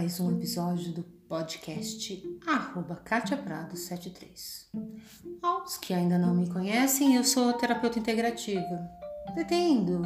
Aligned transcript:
mais 0.00 0.18
um 0.18 0.30
episódio 0.34 0.92
do 0.92 1.02
podcast 1.02 2.40
arroba 2.46 2.96
Katia 2.96 3.36
Prado 3.36 3.76
73. 3.76 4.70
Aos 5.42 5.76
que 5.76 5.92
ainda 5.92 6.16
não 6.16 6.32
me 6.34 6.48
conhecem, 6.48 7.16
eu 7.16 7.22
sou 7.22 7.52
terapeuta 7.52 7.98
integrativa. 7.98 8.90
Pretendo 9.34 10.00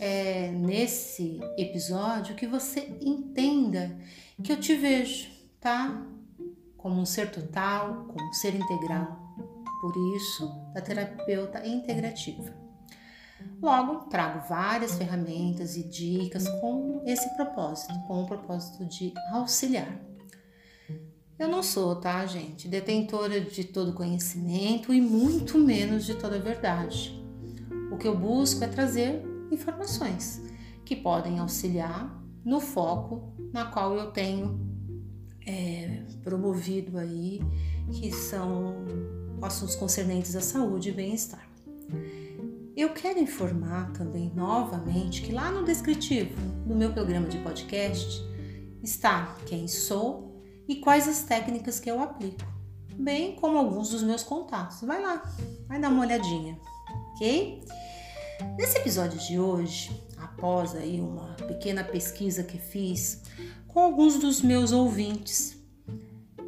é, 0.00 0.50
nesse 0.50 1.38
episódio 1.56 2.34
que 2.34 2.48
você 2.48 2.98
entenda 3.00 3.96
que 4.42 4.50
eu 4.50 4.58
te 4.58 4.74
vejo, 4.74 5.30
tá? 5.60 6.04
Como 6.76 7.00
um 7.00 7.06
ser 7.06 7.30
total, 7.30 8.06
como 8.08 8.28
um 8.28 8.32
ser 8.32 8.56
integral. 8.56 9.16
Por 9.80 9.94
isso, 10.16 10.52
da 10.74 10.80
terapeuta 10.80 11.64
integrativa. 11.64 12.63
Logo, 13.60 14.06
trago 14.10 14.46
várias 14.48 14.96
ferramentas 14.96 15.76
e 15.76 15.82
dicas 15.82 16.48
com 16.60 17.02
esse 17.06 17.34
propósito, 17.34 17.94
com 18.06 18.22
o 18.22 18.26
propósito 18.26 18.84
de 18.84 19.12
auxiliar. 19.32 20.00
Eu 21.38 21.48
não 21.48 21.62
sou, 21.62 21.96
tá, 21.96 22.24
gente, 22.26 22.68
detentora 22.68 23.40
de 23.40 23.64
todo 23.64 23.92
conhecimento 23.92 24.92
e 24.92 25.00
muito 25.00 25.58
menos 25.58 26.04
de 26.06 26.14
toda 26.14 26.38
verdade. 26.38 27.20
O 27.90 27.96
que 27.96 28.06
eu 28.06 28.16
busco 28.16 28.62
é 28.62 28.68
trazer 28.68 29.24
informações 29.50 30.42
que 30.84 30.94
podem 30.94 31.38
auxiliar 31.38 32.22
no 32.44 32.60
foco 32.60 33.32
na 33.52 33.64
qual 33.64 33.96
eu 33.96 34.10
tenho 34.10 34.60
é, 35.46 36.02
promovido 36.22 36.98
aí, 36.98 37.40
que 37.90 38.12
são 38.12 38.84
assuntos 39.42 39.74
concernentes 39.76 40.36
à 40.36 40.40
saúde 40.40 40.90
e 40.90 40.92
bem-estar. 40.92 41.46
Eu 42.76 42.92
quero 42.92 43.20
informar 43.20 43.92
também 43.92 44.32
novamente 44.34 45.22
que 45.22 45.30
lá 45.30 45.48
no 45.48 45.64
descritivo 45.64 46.34
do 46.66 46.74
meu 46.74 46.92
programa 46.92 47.28
de 47.28 47.38
podcast 47.38 48.20
está 48.82 49.36
quem 49.46 49.68
sou 49.68 50.42
e 50.66 50.76
quais 50.76 51.06
as 51.06 51.22
técnicas 51.22 51.78
que 51.78 51.88
eu 51.88 52.02
aplico, 52.02 52.44
bem 52.94 53.36
como 53.36 53.58
alguns 53.58 53.90
dos 53.90 54.02
meus 54.02 54.24
contatos. 54.24 54.80
Vai 54.80 55.00
lá, 55.00 55.22
vai 55.68 55.80
dar 55.80 55.88
uma 55.88 56.00
olhadinha, 56.00 56.58
ok? 57.12 57.62
Nesse 58.58 58.78
episódio 58.78 59.20
de 59.20 59.38
hoje, 59.38 59.92
após 60.16 60.74
aí 60.74 61.00
uma 61.00 61.34
pequena 61.46 61.84
pesquisa 61.84 62.42
que 62.42 62.58
fiz 62.58 63.22
com 63.68 63.78
alguns 63.78 64.18
dos 64.18 64.42
meus 64.42 64.72
ouvintes 64.72 65.63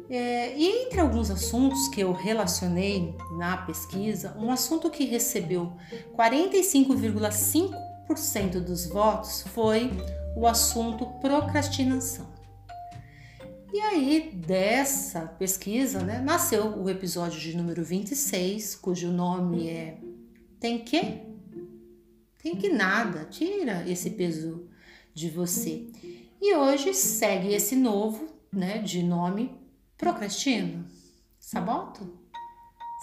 é, 0.09 0.57
e 0.57 0.85
entre 0.85 1.01
alguns 1.01 1.29
assuntos 1.29 1.89
que 1.89 1.99
eu 1.99 2.13
relacionei 2.13 3.13
na 3.37 3.57
pesquisa, 3.57 4.33
um 4.37 4.49
assunto 4.49 4.89
que 4.89 5.03
recebeu 5.03 5.73
45,5% 6.15 8.61
dos 8.61 8.85
votos 8.85 9.41
foi 9.53 9.91
o 10.35 10.47
assunto 10.47 11.05
procrastinação. 11.19 12.25
E 13.73 13.81
aí, 13.81 14.31
dessa 14.33 15.21
pesquisa, 15.21 15.99
né, 15.99 16.21
nasceu 16.21 16.81
o 16.81 16.89
episódio 16.89 17.37
de 17.37 17.57
número 17.57 17.83
26, 17.83 18.75
cujo 18.75 19.11
nome 19.11 19.67
é 19.67 19.97
Tem 20.57 20.79
que? 20.79 21.21
Tem 22.41 22.55
que 22.55 22.69
nada, 22.69 23.25
tira 23.25 23.83
esse 23.89 24.11
peso 24.11 24.69
de 25.13 25.29
você. 25.29 25.85
E 26.41 26.55
hoje 26.55 26.93
segue 26.93 27.53
esse 27.53 27.75
novo, 27.75 28.25
né, 28.53 28.77
de 28.77 29.03
nome 29.03 29.66
Procrastino? 29.97 30.85
Saboto? 31.39 32.19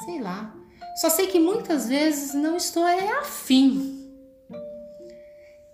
Sei 0.04 0.20
lá. 0.20 0.54
Só 1.00 1.10
sei 1.10 1.26
que 1.26 1.40
muitas 1.40 1.88
vezes 1.88 2.34
não 2.34 2.56
estou 2.56 2.86
é 2.86 3.18
afim. 3.18 4.00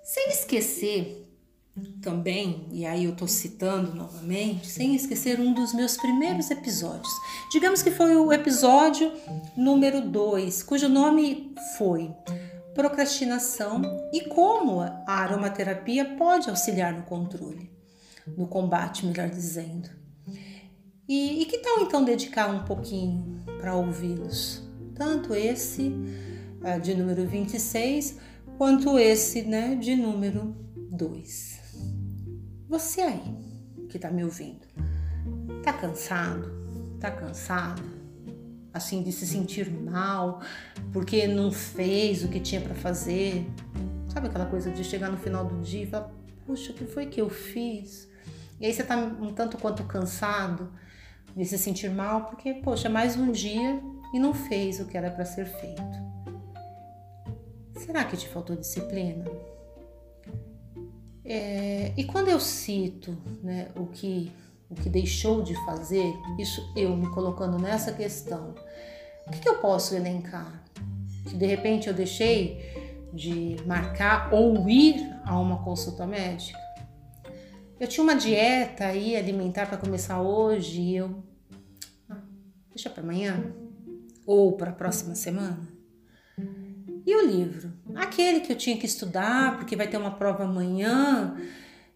Sem 0.03 0.31
esquecer 0.31 1.27
também, 2.03 2.67
e 2.73 2.85
aí 2.85 3.05
eu 3.05 3.13
estou 3.13 3.29
citando 3.29 3.95
novamente, 3.95 4.67
sem 4.67 4.95
esquecer 4.95 5.39
um 5.39 5.53
dos 5.53 5.73
meus 5.73 5.97
primeiros 5.97 6.51
episódios. 6.51 7.13
Digamos 7.53 7.83
que 7.83 7.91
foi 7.91 8.17
o 8.17 8.33
episódio 8.33 9.13
número 9.57 10.01
2, 10.01 10.63
cujo 10.63 10.89
nome 10.89 11.55
foi 11.77 12.11
Procrastinação 12.75 13.83
e 14.13 14.23
como 14.23 14.81
a 14.81 15.05
aromaterapia 15.07 16.17
pode 16.17 16.49
auxiliar 16.49 16.95
no 16.95 17.03
controle, 17.03 17.71
no 18.27 18.47
combate, 18.47 19.05
melhor 19.05 19.29
dizendo. 19.29 20.00
E, 21.11 21.43
e 21.43 21.45
que 21.45 21.59
tal 21.59 21.81
então 21.81 22.05
dedicar 22.05 22.49
um 22.49 22.63
pouquinho 22.63 23.43
para 23.59 23.75
ouvi-los? 23.75 24.63
Tanto 24.95 25.35
esse 25.35 25.89
uh, 25.89 26.81
de 26.81 26.95
número 26.95 27.27
26 27.27 28.17
quanto 28.57 28.97
esse 28.97 29.43
né, 29.43 29.75
de 29.75 29.97
número 29.97 30.55
2. 30.93 31.61
Você 32.69 33.01
aí 33.01 33.37
que 33.89 33.97
está 33.97 34.09
me 34.09 34.23
ouvindo, 34.23 34.65
tá 35.65 35.73
cansado? 35.73 36.49
Tá 37.01 37.11
cansado? 37.11 37.83
Assim 38.73 39.03
de 39.03 39.11
se 39.11 39.27
sentir 39.27 39.69
mal 39.69 40.41
porque 40.93 41.27
não 41.27 41.51
fez 41.51 42.23
o 42.23 42.29
que 42.29 42.39
tinha 42.39 42.61
para 42.61 42.77
fazer? 42.77 43.51
Sabe 44.15 44.29
aquela 44.29 44.47
coisa 44.47 44.71
de 44.71 44.85
chegar 44.85 45.11
no 45.11 45.19
final 45.19 45.45
do 45.45 45.61
dia 45.61 45.83
e 45.83 45.87
falar: 45.89 46.09
Puxa, 46.47 46.71
o 46.71 46.75
que 46.77 46.85
foi 46.85 47.07
que 47.07 47.21
eu 47.21 47.29
fiz? 47.29 48.09
E 48.61 48.67
aí 48.67 48.73
você 48.73 48.85
tá 48.85 48.97
um 48.97 49.35
tanto 49.35 49.59
quanto 49.59 49.83
cansado 49.83 50.71
de 51.37 51.45
se 51.45 51.59
sentir 51.59 51.91
mal 51.91 52.25
porque, 52.27 52.55
poxa, 52.55 52.89
mais 52.89 53.17
um 53.17 53.31
dia 53.31 53.81
e 54.13 54.19
não 54.19 54.35
fez 54.35 54.81
o 54.81 54.87
que 54.87 54.97
era 54.97 55.11
para 55.11 55.25
ser 55.25 55.47
feito. 55.47 56.01
Será 57.77 58.05
que 58.05 58.17
te 58.17 58.29
faltou 58.29 58.57
disciplina? 58.57 59.25
É, 61.25 61.93
e 61.97 62.05
quando 62.05 62.29
eu 62.29 62.41
cito 62.41 63.17
né, 63.43 63.69
o, 63.77 63.87
que, 63.87 64.33
o 64.69 64.75
que 64.75 64.89
deixou 64.89 65.43
de 65.43 65.55
fazer, 65.65 66.13
isso 66.39 66.73
eu 66.77 66.97
me 66.97 67.09
colocando 67.11 67.59
nessa 67.59 67.93
questão, 67.93 68.55
o 69.27 69.31
que, 69.31 69.39
que 69.39 69.49
eu 69.49 69.59
posso 69.59 69.95
elencar? 69.95 70.65
Que 71.29 71.37
de 71.37 71.47
repente 71.47 71.89
eu 71.89 71.95
deixei 71.95 73.09
de 73.13 73.57
marcar 73.67 74.33
ou 74.33 74.69
ir 74.69 74.97
a 75.25 75.39
uma 75.39 75.63
consulta 75.63 76.07
médica? 76.07 76.59
Eu 77.81 77.89
tinha 77.89 78.05
uma 78.05 78.15
dieta 78.15 78.85
aí 78.85 79.17
alimentar 79.17 79.65
para 79.65 79.79
começar 79.79 80.21
hoje 80.21 80.83
e 80.83 80.97
eu 80.97 81.25
ah, 82.11 82.19
deixa 82.69 82.91
para 82.91 83.03
amanhã 83.03 83.55
ou 84.27 84.53
para 84.53 84.69
a 84.69 84.75
próxima 84.75 85.15
semana. 85.15 85.67
E 87.07 87.17
o 87.17 87.27
livro, 87.27 87.73
aquele 87.95 88.41
que 88.41 88.53
eu 88.53 88.57
tinha 88.57 88.77
que 88.77 88.85
estudar 88.85 89.57
porque 89.57 89.77
vai 89.77 89.89
ter 89.89 89.97
uma 89.97 90.11
prova 90.11 90.45
amanhã 90.45 91.41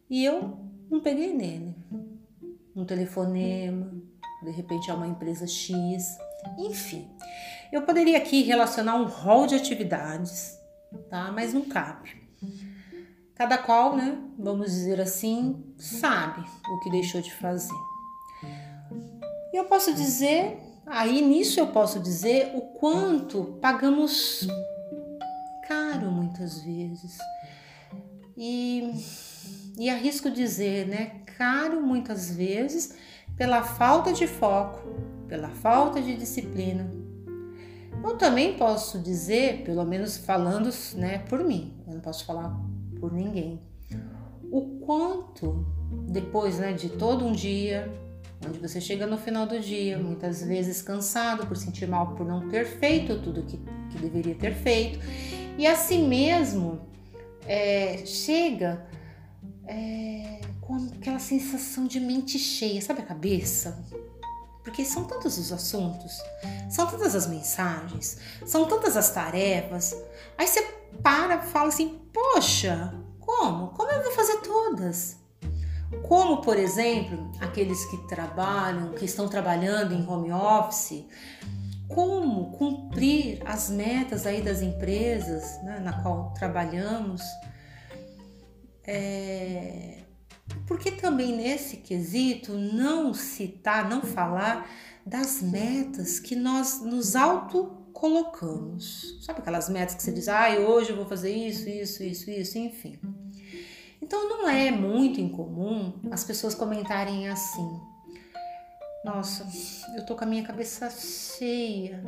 e 0.08 0.24
eu 0.24 0.58
não 0.90 1.02
peguei 1.02 1.34
nele. 1.34 1.74
Um 2.74 2.86
telefonema, 2.86 3.92
de 4.42 4.50
repente 4.52 4.90
é 4.90 4.94
uma 4.94 5.06
empresa 5.06 5.46
X, 5.46 6.16
enfim. 6.58 7.10
Eu 7.70 7.82
poderia 7.82 8.16
aqui 8.16 8.42
relacionar 8.42 8.96
um 8.96 9.04
rol 9.04 9.46
de 9.46 9.54
atividades, 9.54 10.58
tá? 11.10 11.30
Mas 11.30 11.52
não 11.52 11.60
cabe. 11.68 12.23
Cada 13.34 13.58
qual, 13.58 13.96
né, 13.96 14.16
vamos 14.38 14.70
dizer 14.70 15.00
assim, 15.00 15.64
sabe 15.76 16.40
o 16.68 16.80
que 16.80 16.90
deixou 16.90 17.20
de 17.20 17.34
fazer. 17.34 17.74
E 19.52 19.56
eu 19.56 19.64
posso 19.64 19.92
dizer, 19.92 20.58
aí 20.86 21.20
nisso 21.20 21.58
eu 21.58 21.66
posso 21.68 21.98
dizer 21.98 22.52
o 22.54 22.60
quanto 22.60 23.58
pagamos 23.60 24.46
caro 25.66 26.12
muitas 26.12 26.60
vezes. 26.60 27.18
E, 28.36 28.94
e 29.78 29.90
arrisco 29.90 30.30
dizer, 30.30 30.86
né, 30.86 31.20
caro 31.36 31.82
muitas 31.82 32.30
vezes 32.30 32.94
pela 33.36 33.64
falta 33.64 34.12
de 34.12 34.28
foco, 34.28 34.80
pela 35.26 35.48
falta 35.48 36.00
de 36.00 36.14
disciplina. 36.16 36.88
Eu 38.02 38.16
também 38.16 38.56
posso 38.56 38.98
dizer, 38.98 39.64
pelo 39.64 39.84
menos 39.84 40.16
falando 40.18 40.70
né, 40.94 41.18
por 41.28 41.42
mim, 41.42 41.74
eu 41.86 41.94
não 41.94 42.00
posso 42.00 42.24
falar 42.24 42.54
por 43.04 43.12
ninguém. 43.12 43.60
O 44.50 44.80
quanto 44.80 45.66
depois 46.08 46.58
né, 46.58 46.72
de 46.72 46.88
todo 46.88 47.22
um 47.22 47.32
dia, 47.32 47.92
onde 48.46 48.58
você 48.58 48.80
chega 48.80 49.06
no 49.06 49.18
final 49.18 49.46
do 49.46 49.60
dia, 49.60 49.98
muitas 49.98 50.42
vezes 50.42 50.80
cansado 50.80 51.46
por 51.46 51.54
sentir 51.54 51.86
mal 51.86 52.14
por 52.14 52.26
não 52.26 52.48
ter 52.48 52.64
feito 52.64 53.20
tudo 53.20 53.42
que, 53.42 53.58
que 53.90 53.98
deveria 53.98 54.34
ter 54.34 54.54
feito, 54.54 54.98
e 55.58 55.66
assim 55.66 56.08
mesmo 56.08 56.80
é, 57.46 58.06
chega 58.06 58.86
é, 59.66 60.40
com 60.62 60.76
aquela 60.98 61.18
sensação 61.18 61.86
de 61.86 62.00
mente 62.00 62.38
cheia, 62.38 62.80
sabe 62.80 63.00
a 63.00 63.04
cabeça? 63.04 63.84
Porque 64.64 64.84
são 64.84 65.04
tantos 65.04 65.36
os 65.36 65.52
assuntos, 65.52 66.18
são 66.70 66.86
tantas 66.86 67.14
as 67.14 67.26
mensagens, 67.26 68.16
são 68.46 68.64
tantas 68.64 68.96
as 68.96 69.10
tarefas. 69.10 69.94
Aí 70.38 70.48
você 70.48 70.62
para 71.02 71.36
e 71.36 71.46
fala 71.48 71.68
assim: 71.68 72.00
Poxa, 72.12 72.94
como? 73.20 73.68
Como 73.68 73.90
eu 73.90 74.02
vou 74.02 74.12
fazer 74.12 74.38
todas? 74.38 75.18
Como, 76.02 76.40
por 76.40 76.58
exemplo, 76.58 77.30
aqueles 77.40 77.84
que 77.86 77.98
trabalham, 78.08 78.92
que 78.92 79.04
estão 79.04 79.28
trabalhando 79.28 79.94
em 79.94 80.08
home 80.08 80.32
office, 80.32 81.06
como 81.88 82.52
cumprir 82.52 83.40
as 83.44 83.70
metas 83.70 84.26
aí 84.26 84.42
das 84.42 84.62
empresas 84.62 85.62
né, 85.62 85.78
na 85.78 86.02
qual 86.02 86.32
trabalhamos, 86.32 87.22
é, 88.86 90.03
Por 90.66 90.78
que 90.78 90.90
também 90.90 91.34
nesse 91.36 91.78
quesito 91.78 92.52
não 92.52 93.14
citar, 93.14 93.88
não 93.88 94.02
falar 94.02 94.68
das 95.04 95.42
metas 95.42 96.18
que 96.18 96.36
nós 96.36 96.80
nos 96.82 97.16
auto 97.16 97.84
colocamos? 97.92 99.18
Sabe 99.22 99.40
aquelas 99.40 99.68
metas 99.68 99.94
que 99.94 100.02
você 100.02 100.12
diz, 100.12 100.28
ah, 100.28 100.48
hoje 100.58 100.90
eu 100.90 100.96
vou 100.96 101.06
fazer 101.06 101.34
isso, 101.34 101.68
isso, 101.68 102.02
isso, 102.02 102.30
isso, 102.30 102.58
enfim. 102.58 102.98
Então 104.04 104.28
não 104.28 104.46
é 104.46 104.70
muito 104.70 105.18
incomum 105.18 105.94
as 106.10 106.24
pessoas 106.24 106.54
comentarem 106.54 107.26
assim: 107.28 107.80
Nossa, 109.02 109.46
eu 109.96 110.04
tô 110.04 110.14
com 110.14 110.24
a 110.24 110.26
minha 110.26 110.42
cabeça 110.42 110.90
cheia, 110.90 112.04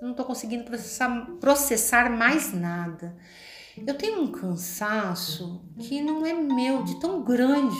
não 0.00 0.14
tô 0.14 0.24
conseguindo 0.24 0.64
processar, 0.64 1.26
processar 1.38 2.10
mais 2.10 2.54
nada. 2.54 3.14
Eu 3.86 3.94
tenho 3.94 4.22
um 4.22 4.32
cansaço 4.32 5.62
que 5.78 6.00
não 6.00 6.24
é 6.24 6.32
meu, 6.32 6.82
de 6.82 6.98
tão 7.00 7.22
grande. 7.22 7.76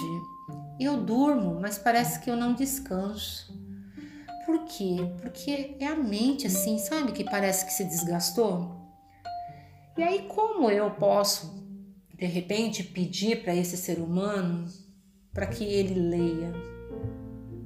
Eu 0.79 1.03
durmo, 1.03 1.59
mas 1.61 1.79
parece 1.79 2.21
que 2.21 2.31
eu 2.31 2.37
não 2.37 2.55
descanso. 2.55 3.59
Por 4.47 4.65
quê? 4.65 4.97
Porque 5.21 5.77
é 5.79 5.87
a 5.87 5.97
mente 5.97 6.47
assim, 6.47 6.79
sabe, 6.79 7.13
que 7.13 7.25
parece 7.25 7.67
que 7.67 7.73
se 7.73 7.85
desgastou. 7.85 8.79
E 9.97 10.03
aí, 10.03 10.27
como 10.29 10.71
eu 10.71 10.91
posso, 10.93 11.67
de 12.17 12.27
repente, 12.27 12.83
pedir 12.83 13.43
para 13.43 13.55
esse 13.55 13.77
ser 13.77 13.99
humano 13.99 14.67
para 15.33 15.47
que 15.47 15.65
ele 15.65 15.95
leia, 15.95 16.53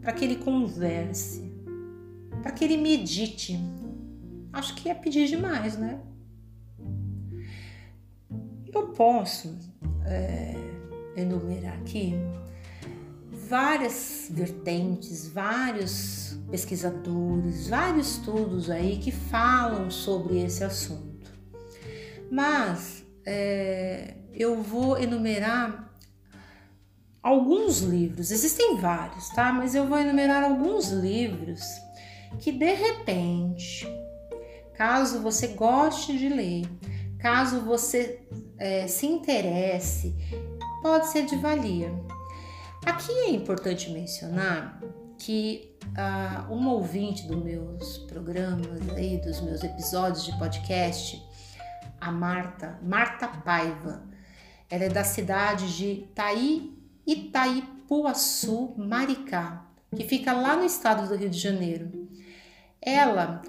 para 0.01 0.13
que 0.13 0.25
ele 0.25 0.37
converse, 0.37 1.53
para 2.43 2.51
que 2.51 2.65
ele 2.65 2.77
medite? 2.77 3.59
Acho 4.53 4.75
que 4.75 4.89
é 4.89 4.95
pedir 4.95 5.29
demais, 5.29 5.77
né? 5.77 6.01
Eu 8.75 8.89
posso 8.89 9.59
é, 10.07 10.55
enumerar 11.15 11.75
aqui 11.75 12.15
várias 13.31 14.29
vertentes, 14.31 15.29
vários 15.29 16.39
pesquisadores, 16.51 17.69
vários 17.69 18.13
estudos 18.13 18.71
aí 18.71 18.99
que 18.99 19.13
falam 19.13 19.91
sobre 19.91 20.43
esse 20.43 20.65
assunto. 20.65 21.31
Mas 22.31 23.05
é, 23.27 24.15
eu 24.33 24.63
vou 24.63 24.99
enumerar 24.99 25.95
alguns 27.23 27.81
livros, 27.81 28.31
existem 28.31 28.79
vários, 28.79 29.29
tá? 29.31 29.53
Mas 29.53 29.75
eu 29.75 29.87
vou 29.87 29.99
enumerar 29.99 30.43
alguns 30.43 30.91
livros 30.91 31.63
que 32.41 32.51
de 32.51 32.73
repente, 32.73 33.87
caso 34.75 35.21
você 35.21 35.49
goste 35.49 36.17
de 36.17 36.31
ler, 36.31 36.67
caso 37.19 37.61
você 37.61 38.27
é, 38.63 38.87
se 38.87 39.07
interesse, 39.07 40.15
pode 40.83 41.09
ser 41.09 41.27
de 41.27 41.35
valia. 41.35 41.93
Aqui 42.87 43.11
é 43.11 43.31
importante 43.31 43.91
mencionar 43.91 44.81
que 45.19 45.77
uh, 45.87 46.53
uma 46.53 46.73
ouvinte 46.73 47.27
dos 47.27 47.43
meus 47.43 47.99
programas 47.99 48.89
aí, 48.97 49.21
dos 49.21 49.41
meus 49.41 49.65
episódios 49.65 50.25
de 50.25 50.39
podcast, 50.39 51.21
a 52.01 52.13
Marta, 52.13 52.79
Marta 52.85 53.27
Paiva, 53.27 54.05
ela 54.71 54.85
é 54.85 54.89
da 54.89 55.03
cidade 55.03 55.77
de 55.77 56.07
Taí, 56.15 56.73
Itaipuaçu, 57.05 58.75
Maricá, 58.77 59.67
que 59.95 60.05
fica 60.05 60.33
lá 60.33 60.55
no 60.55 60.65
estado 60.65 61.09
do 61.09 61.17
Rio 61.17 61.29
de 61.29 61.39
Janeiro. 61.39 62.09
Ela 62.81 63.43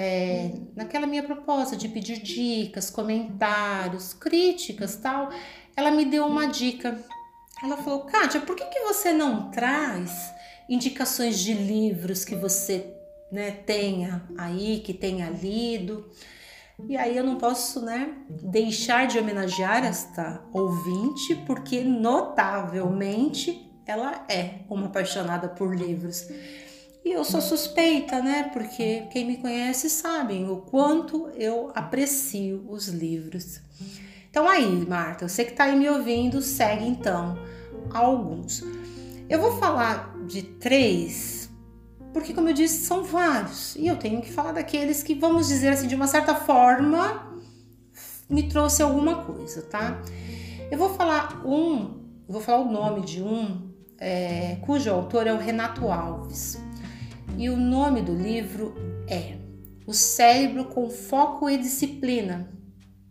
é, 0.00 0.52
naquela 0.76 1.08
minha 1.08 1.24
proposta 1.24 1.76
de 1.76 1.88
pedir 1.88 2.22
dicas, 2.22 2.88
comentários, 2.88 4.14
críticas 4.14 4.94
tal, 4.94 5.28
ela 5.74 5.90
me 5.90 6.04
deu 6.04 6.24
uma 6.24 6.46
dica. 6.46 6.96
Ela 7.60 7.76
falou, 7.78 8.02
Kátia, 8.02 8.40
por 8.42 8.54
que, 8.54 8.64
que 8.66 8.78
você 8.82 9.12
não 9.12 9.50
traz 9.50 10.32
indicações 10.68 11.40
de 11.40 11.52
livros 11.52 12.24
que 12.24 12.36
você 12.36 12.94
né, 13.32 13.50
tenha 13.50 14.22
aí, 14.38 14.78
que 14.78 14.94
tenha 14.94 15.28
lido? 15.30 16.08
E 16.88 16.96
aí 16.96 17.16
eu 17.16 17.24
não 17.24 17.36
posso, 17.36 17.84
né, 17.84 18.14
deixar 18.30 19.08
de 19.08 19.18
homenagear 19.18 19.84
esta 19.84 20.44
ouvinte, 20.52 21.34
porque 21.44 21.82
notavelmente 21.82 23.68
ela 23.84 24.24
é 24.28 24.60
uma 24.70 24.86
apaixonada 24.86 25.48
por 25.48 25.74
livros. 25.74 26.28
E 27.08 27.12
eu 27.12 27.24
sou 27.24 27.40
suspeita, 27.40 28.20
né? 28.20 28.50
Porque 28.52 29.06
quem 29.10 29.24
me 29.24 29.38
conhece 29.38 29.88
sabe 29.88 30.44
o 30.44 30.58
quanto 30.58 31.30
eu 31.30 31.72
aprecio 31.74 32.66
os 32.68 32.88
livros. 32.88 33.62
Então 34.30 34.46
aí, 34.46 34.86
Marta, 34.86 35.26
você 35.26 35.42
que 35.42 35.52
está 35.52 35.64
aí 35.64 35.74
me 35.74 35.88
ouvindo, 35.88 36.42
segue 36.42 36.86
então 36.86 37.38
alguns. 37.94 38.62
Eu 39.26 39.40
vou 39.40 39.56
falar 39.56 40.18
de 40.26 40.42
três, 40.42 41.48
porque 42.12 42.34
como 42.34 42.50
eu 42.50 42.52
disse, 42.52 42.84
são 42.84 43.02
vários. 43.02 43.74
E 43.76 43.86
eu 43.86 43.96
tenho 43.96 44.20
que 44.20 44.30
falar 44.30 44.52
daqueles 44.52 45.02
que, 45.02 45.14
vamos 45.14 45.48
dizer 45.48 45.68
assim, 45.68 45.86
de 45.86 45.94
uma 45.94 46.06
certa 46.06 46.34
forma, 46.34 47.26
me 48.28 48.50
trouxe 48.50 48.82
alguma 48.82 49.24
coisa, 49.24 49.62
tá? 49.62 49.98
Eu 50.70 50.76
vou 50.76 50.90
falar 50.90 51.40
um, 51.46 52.02
vou 52.28 52.42
falar 52.42 52.58
o 52.58 52.70
nome 52.70 53.00
de 53.00 53.22
um, 53.22 53.66
é, 53.98 54.58
cujo 54.60 54.90
autor 54.90 55.26
é 55.26 55.32
o 55.32 55.38
Renato 55.38 55.90
Alves. 55.90 56.67
E 57.38 57.48
o 57.48 57.56
nome 57.56 58.02
do 58.02 58.12
livro 58.12 58.74
é 59.06 59.36
O 59.86 59.94
Cérebro 59.94 60.64
com 60.64 60.90
Foco 60.90 61.48
e 61.48 61.56
Disciplina. 61.56 62.52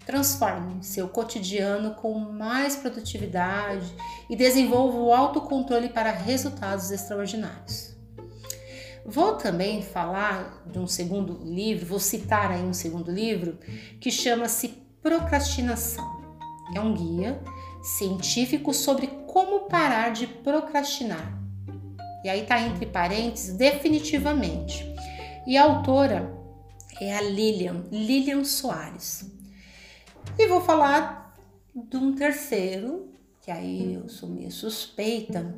Transforme 0.06 0.84
seu 0.84 1.08
cotidiano 1.08 1.96
com 1.96 2.20
mais 2.20 2.76
produtividade 2.76 3.90
e 4.30 4.36
desenvolva 4.36 4.98
o 4.98 5.14
autocontrole 5.14 5.88
para 5.88 6.12
resultados 6.12 6.92
extraordinários. 6.92 7.96
Vou 9.06 9.38
também 9.38 9.82
falar 9.82 10.62
de 10.70 10.78
um 10.78 10.88
segundo 10.88 11.42
livro, 11.46 11.86
vou 11.86 12.00
citar 12.00 12.52
aí 12.52 12.64
um 12.64 12.74
segundo 12.74 13.10
livro 13.10 13.58
que 14.02 14.12
chama-se 14.12 14.84
Procrastinação. 15.02 16.22
É 16.76 16.82
um 16.82 16.94
guia 16.94 17.42
científico 17.82 18.74
sobre 18.74 19.08
como 19.26 19.70
parar 19.70 20.10
de 20.10 20.28
procrastinar 20.28 21.47
e 22.24 22.30
aí 22.30 22.46
tá 22.46 22.62
entre 22.62 22.86
parênteses, 22.86 23.56
definitivamente. 23.56 24.86
E 25.46 25.58
a 25.58 25.64
autora 25.64 26.36
é 27.00 27.16
a 27.16 27.22
Lilian, 27.22 27.86
Lilian 27.92 28.44
Soares. 28.44 29.32
E 30.38 30.48
vou 30.48 30.62
falar 30.62 31.34
de 31.74 31.98
um 31.98 32.14
terceiro, 32.14 33.12
que 33.42 33.52
aí 33.52 33.94
eu 33.94 34.10
sou 34.10 34.28
meio 34.28 34.52
suspeita, 34.52 35.56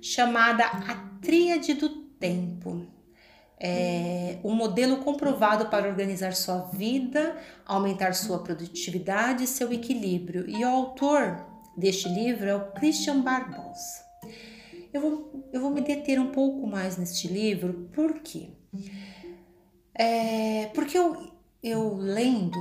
chamada 0.00 0.64
A 0.64 0.94
Tríade 1.22 1.74
do 1.74 1.88
Tempo. 1.88 2.86
É 3.58 4.38
um 4.42 4.54
modelo 4.54 4.98
comprovado 4.98 5.66
para 5.66 5.86
organizar 5.86 6.34
sua 6.34 6.70
vida, 6.72 7.36
aumentar 7.66 8.14
sua 8.14 8.38
produtividade 8.42 9.44
e 9.44 9.46
seu 9.46 9.72
equilíbrio. 9.72 10.48
E 10.48 10.64
o 10.64 10.68
autor 10.68 11.44
deste 11.76 12.08
livro 12.08 12.48
é 12.48 12.54
o 12.54 12.72
Christian 12.72 13.20
Barbosa. 13.20 14.04
Eu 14.92 15.00
vou, 15.00 15.50
eu 15.52 15.60
vou 15.60 15.70
me 15.70 15.80
deter 15.80 16.18
um 16.18 16.32
pouco 16.32 16.66
mais 16.66 16.96
neste 16.96 17.28
livro, 17.28 17.88
por 17.92 18.20
quê? 18.20 18.48
É, 19.94 20.66
porque 20.74 20.98
eu, 20.98 21.30
eu 21.62 21.96
lendo, 21.96 22.58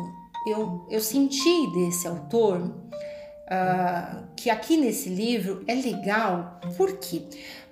eu, 0.47 0.87
eu 0.91 0.99
senti 0.99 1.67
desse 1.73 2.07
autor 2.07 2.61
uh, 2.61 4.27
que 4.35 4.49
aqui 4.49 4.77
nesse 4.77 5.09
livro 5.09 5.63
é 5.67 5.73
legal, 5.73 6.59
por 6.77 6.97
quê? 6.97 7.23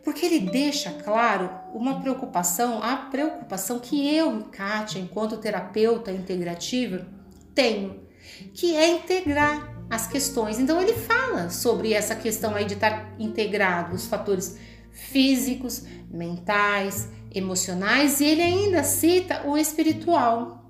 Porque 0.04 0.26
ele 0.26 0.40
deixa 0.40 0.92
claro 1.04 1.50
uma 1.74 2.00
preocupação, 2.02 2.82
a 2.82 2.96
preocupação 2.96 3.80
que 3.80 4.16
eu, 4.16 4.46
Kátia, 4.52 5.00
enquanto 5.00 5.38
terapeuta 5.38 6.12
integrativa, 6.12 7.06
tenho, 7.54 8.08
que 8.54 8.76
é 8.76 8.88
integrar 8.90 9.77
as 9.90 10.08
questões. 10.08 10.60
Então 10.60 10.82
ele 10.82 10.94
fala 10.94 11.50
sobre 11.50 11.94
essa 11.94 12.16
questão 12.16 12.56
aí 12.56 12.66
de 12.66 12.74
estar 12.74 13.14
integrado, 13.20 13.96
os 13.96 14.06
fatores 14.06 14.58
físicos, 14.92 15.84
mentais, 16.10 17.10
emocionais, 17.34 18.20
e 18.20 18.26
ele 18.26 18.42
ainda 18.42 18.84
cita 18.84 19.48
o 19.48 19.58
espiritual. 19.58 20.66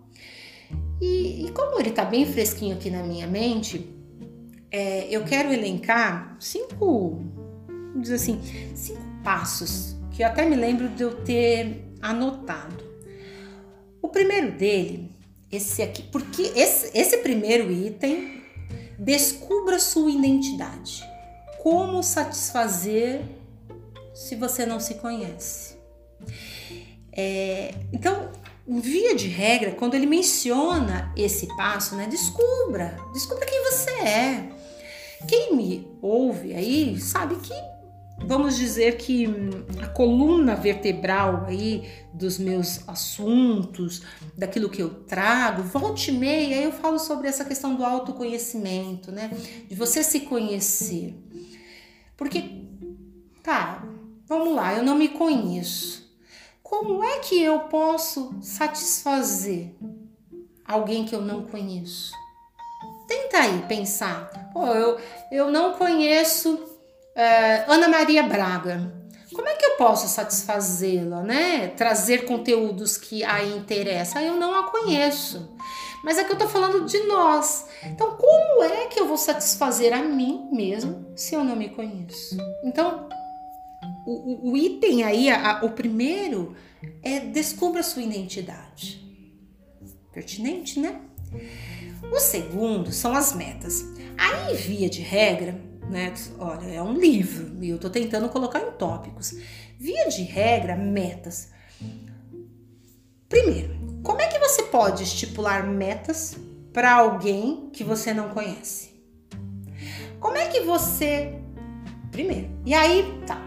E, 1.01 1.45
e 1.45 1.51
como 1.51 1.79
ele 1.79 1.89
está 1.89 2.03
bem 2.03 2.25
fresquinho 2.25 2.75
aqui 2.75 2.89
na 2.89 3.03
minha 3.03 3.27
mente, 3.27 3.89
é, 4.71 5.07
eu 5.09 5.23
quero 5.23 5.53
elencar 5.53 6.35
cinco, 6.39 7.21
dizer 7.95 8.15
assim, 8.15 8.41
cinco 8.75 9.01
passos 9.23 9.95
que 10.11 10.23
eu 10.23 10.27
até 10.27 10.45
me 10.45 10.55
lembro 10.55 10.89
de 10.89 11.03
eu 11.03 11.15
ter 11.23 11.85
anotado. 12.01 12.83
O 14.01 14.09
primeiro 14.09 14.51
dele, 14.51 15.11
esse 15.51 15.81
aqui, 15.81 16.03
porque 16.03 16.41
esse, 16.55 16.97
esse 16.97 17.17
primeiro 17.17 17.71
item 17.71 18.36
Descubra 18.97 19.79
sua 19.79 20.11
identidade. 20.11 21.03
Como 21.61 22.01
satisfazer 22.01 23.21
se 24.13 24.35
você 24.35 24.65
não 24.65 24.79
se 24.79 24.95
conhece? 24.95 25.77
É, 27.11 27.73
então, 27.93 28.31
via 28.67 29.15
de 29.15 29.27
regra, 29.27 29.71
quando 29.71 29.95
ele 29.95 30.05
menciona 30.05 31.11
esse 31.15 31.47
passo, 31.55 31.95
né, 31.95 32.07
descubra, 32.07 32.97
descubra 33.13 33.45
quem 33.45 33.63
você 33.63 33.91
é. 33.91 34.49
Quem 35.27 35.55
me 35.55 35.87
ouve 36.01 36.53
aí 36.53 36.99
sabe 36.99 37.37
que 37.37 37.53
vamos 38.25 38.57
dizer 38.57 38.97
que 38.97 39.27
hum, 39.27 39.49
a 39.81 39.87
coluna 39.87 40.55
vertebral 40.55 41.45
aí 41.45 41.87
dos 42.13 42.37
meus 42.37 42.87
assuntos, 42.87 44.01
daquilo 44.35 44.69
que 44.69 44.81
eu 44.81 44.89
trago, 44.89 45.63
volte 45.63 46.11
e 46.11 46.13
meia, 46.13 46.61
eu 46.61 46.71
falo 46.71 46.99
sobre 46.99 47.27
essa 47.27 47.45
questão 47.45 47.75
do 47.75 47.85
autoconhecimento, 47.85 49.11
né? 49.11 49.31
De 49.67 49.75
você 49.75 50.03
se 50.03 50.21
conhecer. 50.21 51.15
Porque, 52.15 52.65
tá, 53.43 53.83
vamos 54.25 54.55
lá, 54.55 54.73
eu 54.73 54.83
não 54.83 54.97
me 54.97 55.09
conheço. 55.09 56.07
Como 56.63 57.03
é 57.03 57.19
que 57.19 57.41
eu 57.41 57.61
posso 57.61 58.35
satisfazer 58.41 59.73
alguém 60.65 61.05
que 61.05 61.15
eu 61.15 61.21
não 61.21 61.43
conheço? 61.43 62.11
Tenta 63.07 63.37
aí 63.37 63.61
pensar. 63.69 64.49
Pô, 64.51 64.65
eu, 64.67 64.99
eu 65.31 65.49
não 65.49 65.73
conheço 65.73 66.76
é, 67.17 67.65
Ana 67.67 67.87
Maria 67.87 68.21
Braga. 68.23 68.93
Como 69.33 69.47
é 69.47 69.55
que 69.55 69.65
eu 69.65 69.71
posso 69.71 70.07
satisfazê-la, 70.07 71.21
né? 71.21 71.67
Trazer 71.69 72.25
conteúdos 72.25 72.95
que 72.95 73.23
a 73.23 73.43
interessam? 73.43 74.21
Eu 74.21 74.35
não 74.35 74.53
a 74.57 74.71
conheço. 74.71 75.55
Mas 76.03 76.17
é 76.17 76.23
que 76.23 76.31
eu 76.31 76.37
tô 76.37 76.47
falando 76.47 76.85
de 76.85 76.99
nós. 77.03 77.67
Então, 77.83 78.11
como 78.11 78.63
é 78.63 78.85
que 78.85 78.99
eu 78.99 79.07
vou 79.07 79.17
satisfazer 79.17 79.93
a 79.93 80.01
mim 80.01 80.47
mesmo 80.51 81.11
se 81.15 81.35
eu 81.35 81.43
não 81.43 81.55
me 81.55 81.69
conheço? 81.69 82.37
Então, 82.63 83.09
o, 84.05 84.51
o, 84.51 84.57
item 84.57 85.03
aí, 85.03 85.29
a, 85.29 85.61
o 85.63 85.71
primeiro, 85.71 86.55
é 87.03 87.19
descubra 87.19 87.83
sua 87.83 88.03
identidade. 88.03 89.03
Pertinente, 90.13 90.79
né? 90.79 91.01
O 92.11 92.19
segundo 92.19 92.91
são 92.91 93.13
as 93.13 93.33
metas. 93.33 93.83
Aí, 94.17 94.55
via 94.55 94.89
de 94.89 95.01
regra, 95.01 95.59
né? 95.89 96.13
Olha, 96.39 96.65
é 96.67 96.81
um 96.81 96.93
livro 96.93 97.63
e 97.63 97.69
eu 97.69 97.77
tô 97.77 97.89
tentando 97.89 98.29
colocar 98.29 98.59
em 98.59 98.71
tópicos. 98.71 99.33
Via 99.79 100.09
de 100.09 100.23
regra, 100.23 100.75
metas. 100.75 101.49
Primeiro, 103.29 103.77
como 104.03 104.21
é 104.21 104.27
que 104.27 104.39
você 104.39 104.63
pode 104.63 105.03
estipular 105.03 105.65
metas 105.65 106.37
para 106.73 106.93
alguém 106.93 107.69
que 107.71 107.83
você 107.83 108.13
não 108.13 108.29
conhece? 108.29 108.95
Como 110.19 110.37
é 110.37 110.47
que 110.47 110.61
você. 110.61 111.39
Primeiro, 112.11 112.49
e 112.65 112.73
aí 112.73 113.21
tá. 113.25 113.41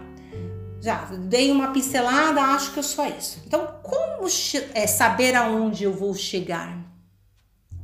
Já 0.79 1.05
dei 1.05 1.51
uma 1.51 1.71
pincelada, 1.71 2.41
acho 2.41 2.73
que 2.73 2.79
eu 2.79 2.83
sou 2.83 3.05
isso. 3.05 3.39
Então, 3.45 3.67
como 3.83 4.27
é, 4.73 4.87
saber 4.87 5.35
aonde 5.35 5.83
eu 5.83 5.93
vou 5.93 6.13
chegar? 6.15 6.75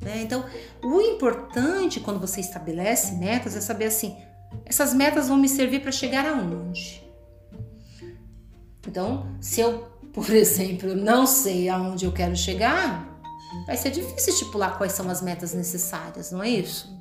Né? 0.01 0.21
Então, 0.21 0.45
o 0.83 0.99
importante 1.01 1.99
quando 1.99 2.19
você 2.19 2.39
estabelece 2.39 3.15
metas 3.15 3.55
é 3.55 3.61
saber 3.61 3.85
assim: 3.85 4.17
essas 4.65 4.93
metas 4.93 5.27
vão 5.27 5.37
me 5.37 5.49
servir 5.49 5.81
para 5.81 5.91
chegar 5.91 6.25
aonde? 6.25 7.03
Então, 8.87 9.35
se 9.41 9.61
eu, 9.61 9.83
por 10.13 10.29
exemplo, 10.33 10.95
não 10.95 11.25
sei 11.25 11.69
aonde 11.69 12.05
eu 12.05 12.11
quero 12.11 12.35
chegar, 12.35 13.21
vai 13.65 13.77
ser 13.77 13.91
difícil 13.91 14.33
estipular 14.33 14.77
quais 14.77 14.93
são 14.93 15.09
as 15.09 15.21
metas 15.21 15.53
necessárias, 15.53 16.31
não 16.31 16.41
é 16.41 16.49
isso? 16.49 16.97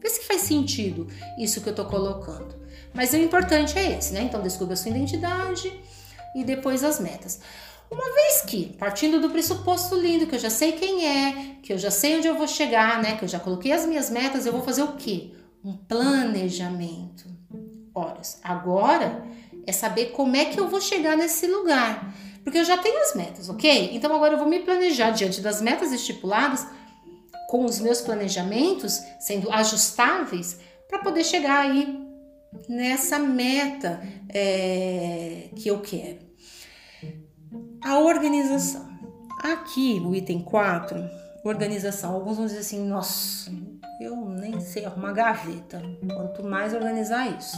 Vê 0.00 0.08
se 0.08 0.22
faz 0.24 0.42
sentido 0.42 1.08
isso 1.38 1.60
que 1.60 1.68
eu 1.68 1.72
estou 1.72 1.86
colocando. 1.86 2.54
Mas 2.94 3.12
o 3.12 3.16
importante 3.16 3.78
é 3.78 3.98
esse, 3.98 4.12
né? 4.12 4.22
Então, 4.22 4.42
descubra 4.42 4.74
a 4.74 4.76
sua 4.76 4.90
identidade 4.90 5.72
e 6.34 6.44
depois 6.44 6.84
as 6.84 7.00
metas. 7.00 7.40
Uma 7.90 8.12
vez 8.14 8.42
que, 8.42 8.74
partindo 8.78 9.20
do 9.20 9.30
pressuposto 9.30 9.94
lindo, 9.94 10.26
que 10.26 10.34
eu 10.34 10.38
já 10.38 10.50
sei 10.50 10.72
quem 10.72 11.06
é, 11.06 11.56
que 11.62 11.72
eu 11.72 11.78
já 11.78 11.90
sei 11.90 12.18
onde 12.18 12.26
eu 12.26 12.36
vou 12.36 12.48
chegar, 12.48 13.00
né? 13.00 13.16
Que 13.16 13.24
eu 13.24 13.28
já 13.28 13.38
coloquei 13.38 13.72
as 13.72 13.86
minhas 13.86 14.10
metas, 14.10 14.44
eu 14.44 14.52
vou 14.52 14.62
fazer 14.62 14.82
o 14.82 14.92
quê? 14.94 15.32
Um 15.66 15.76
planejamento. 15.76 17.24
Ora, 17.92 18.20
agora 18.44 19.26
é 19.66 19.72
saber 19.72 20.12
como 20.12 20.36
é 20.36 20.44
que 20.44 20.60
eu 20.60 20.68
vou 20.68 20.80
chegar 20.80 21.16
nesse 21.16 21.48
lugar. 21.48 22.14
Porque 22.44 22.58
eu 22.58 22.64
já 22.64 22.78
tenho 22.78 23.02
as 23.02 23.16
metas, 23.16 23.48
ok? 23.48 23.90
Então 23.92 24.14
agora 24.14 24.34
eu 24.34 24.38
vou 24.38 24.48
me 24.48 24.60
planejar 24.60 25.10
diante 25.10 25.40
das 25.40 25.60
metas 25.60 25.90
estipuladas, 25.90 26.64
com 27.48 27.64
os 27.64 27.80
meus 27.80 28.00
planejamentos 28.00 29.02
sendo 29.18 29.50
ajustáveis, 29.50 30.60
para 30.86 31.00
poder 31.00 31.24
chegar 31.24 31.62
aí 31.62 31.98
nessa 32.68 33.18
meta 33.18 34.00
é, 34.28 35.48
que 35.56 35.68
eu 35.68 35.80
quero. 35.80 36.20
A 37.82 37.98
organização. 37.98 38.88
Aqui 39.42 39.98
no 39.98 40.14
item 40.14 40.42
4, 40.42 40.96
organização. 41.42 42.14
Alguns 42.14 42.36
vão 42.36 42.46
dizer 42.46 42.60
assim: 42.60 42.86
nossa, 42.86 43.50
eu 44.00 44.16
nem 44.16 44.60
sei 44.60 44.84
arrumar 44.84 45.12
gaveta, 45.12 45.82
quanto 46.14 46.42
mais 46.42 46.74
organizar 46.74 47.26
isso. 47.36 47.56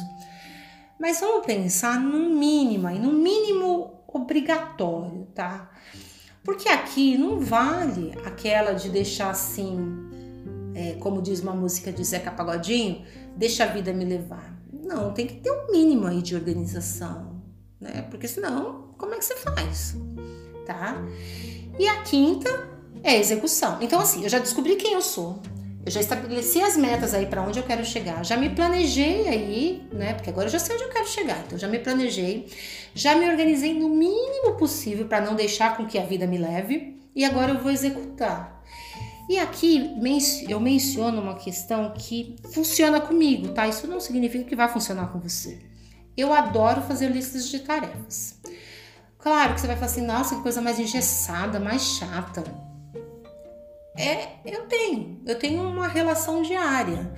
Mas 0.99 1.21
vamos 1.21 1.47
pensar 1.47 2.01
no 2.01 2.31
mínimo, 2.31 2.89
e 2.91 2.99
no 2.99 3.13
mínimo 3.13 4.03
obrigatório, 4.07 5.27
tá? 5.35 5.71
Porque 6.43 6.69
aqui 6.69 7.17
não 7.19 7.39
vale 7.39 8.15
aquela 8.25 8.73
de 8.73 8.89
deixar 8.89 9.31
assim, 9.31 9.79
é, 10.75 10.93
como 10.95 11.21
diz 11.21 11.41
uma 11.41 11.53
música 11.53 11.93
de 11.93 12.03
Zeca 12.03 12.31
Pagodinho, 12.31 13.05
deixa 13.37 13.65
a 13.65 13.67
vida 13.67 13.93
me 13.93 14.05
levar. 14.05 14.57
Não, 14.73 15.13
tem 15.13 15.27
que 15.27 15.35
ter 15.35 15.51
um 15.51 15.71
mínimo 15.71 16.07
aí 16.07 16.23
de 16.23 16.35
organização, 16.35 17.43
né? 17.81 18.03
Porque 18.11 18.27
senão, 18.27 18.95
como 18.97 19.15
é 19.15 19.19
que 19.19 19.25
você 19.25 19.37
faz? 19.37 19.97
Tá? 20.67 20.97
E 21.79 21.87
a 21.87 22.03
quinta 22.03 22.49
é 23.03 23.11
a 23.11 23.19
execução. 23.19 23.79
Então, 23.81 24.01
assim, 24.01 24.25
eu 24.25 24.29
já 24.29 24.39
descobri 24.39 24.77
quem 24.77 24.95
eu 24.95 25.03
sou, 25.03 25.41
eu 25.89 25.93
já 25.93 26.01
estabeleci 26.01 26.61
as 26.61 26.77
metas 26.77 27.15
aí 27.15 27.25
para 27.25 27.43
onde 27.43 27.59
eu 27.59 27.63
quero 27.63 27.83
chegar, 27.83 28.23
já 28.23 28.37
me 28.37 28.51
planejei 28.51 29.27
aí, 29.27 29.89
né? 29.91 30.13
Porque 30.13 30.29
agora 30.29 30.47
eu 30.47 30.53
já 30.53 30.59
sei 30.59 30.77
onde 30.77 30.85
eu 30.85 30.91
quero 30.91 31.09
chegar, 31.09 31.43
então 31.47 31.59
já 31.59 31.67
me 31.67 31.79
planejei, 31.79 32.47
já 32.95 33.17
me 33.17 33.27
organizei 33.27 33.73
no 33.73 33.89
mínimo 33.89 34.55
possível 34.59 35.07
para 35.07 35.23
não 35.23 35.35
deixar 35.35 35.79
com 35.79 35.87
que 35.87 35.99
a 35.99 36.05
vida 36.05 36.27
me 36.27 36.37
leve 36.37 37.01
e 37.17 37.25
agora 37.25 37.53
eu 37.53 37.59
vou 37.59 37.71
executar. 37.71 38.63
E 39.31 39.39
aqui 39.39 39.97
eu 40.47 40.61
menciono 40.61 41.23
uma 41.23 41.37
questão 41.37 41.95
que 41.97 42.37
funciona 42.53 43.01
comigo, 43.01 43.49
tá? 43.49 43.67
Isso 43.67 43.87
não 43.87 43.99
significa 43.99 44.45
que 44.45 44.57
vai 44.57 44.69
funcionar 44.69 45.11
com 45.11 45.19
você. 45.19 45.59
Eu 46.15 46.35
adoro 46.35 46.83
fazer 46.83 47.09
listas 47.09 47.49
de 47.49 47.61
tarefas. 47.61 48.39
Claro 49.19 49.55
que 49.55 49.61
você 49.61 49.67
vai 49.67 49.77
falar 49.77 49.87
assim, 49.87 50.07
nossa, 50.07 50.37
que 50.37 50.43
coisa 50.43 50.61
mais 50.61 50.79
engessada, 50.79 51.59
mais 51.59 51.83
chata 51.83 52.45
é 53.99 54.37
eu 54.45 54.63
tenho, 54.67 55.21
eu 55.27 55.39
tenho 55.39 55.63
uma 55.63 55.89
relação 55.89 56.43
diária. 56.43 57.13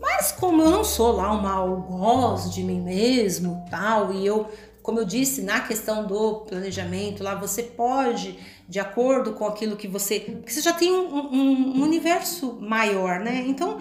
Mas 0.00 0.32
como 0.32 0.62
eu 0.62 0.70
não 0.70 0.84
sou 0.84 1.12
lá 1.12 1.32
uma 1.32 1.52
algoz 1.52 2.52
de 2.52 2.62
mim 2.62 2.80
mesmo, 2.80 3.64
tal, 3.70 4.12
e 4.12 4.26
eu, 4.26 4.46
como 4.82 4.98
eu 4.98 5.04
disse 5.04 5.42
na 5.42 5.60
questão 5.60 6.06
do 6.06 6.40
planejamento, 6.40 7.22
lá 7.22 7.34
você 7.34 7.62
pode, 7.62 8.38
de 8.68 8.80
acordo 8.80 9.32
com 9.32 9.46
aquilo 9.46 9.76
que 9.76 9.86
você, 9.88 10.20
porque 10.20 10.52
você 10.52 10.62
já 10.62 10.72
tem 10.72 10.90
um, 10.92 11.14
um, 11.14 11.78
um 11.78 11.82
universo 11.82 12.58
maior, 12.60 13.20
né? 13.20 13.44
Então 13.46 13.78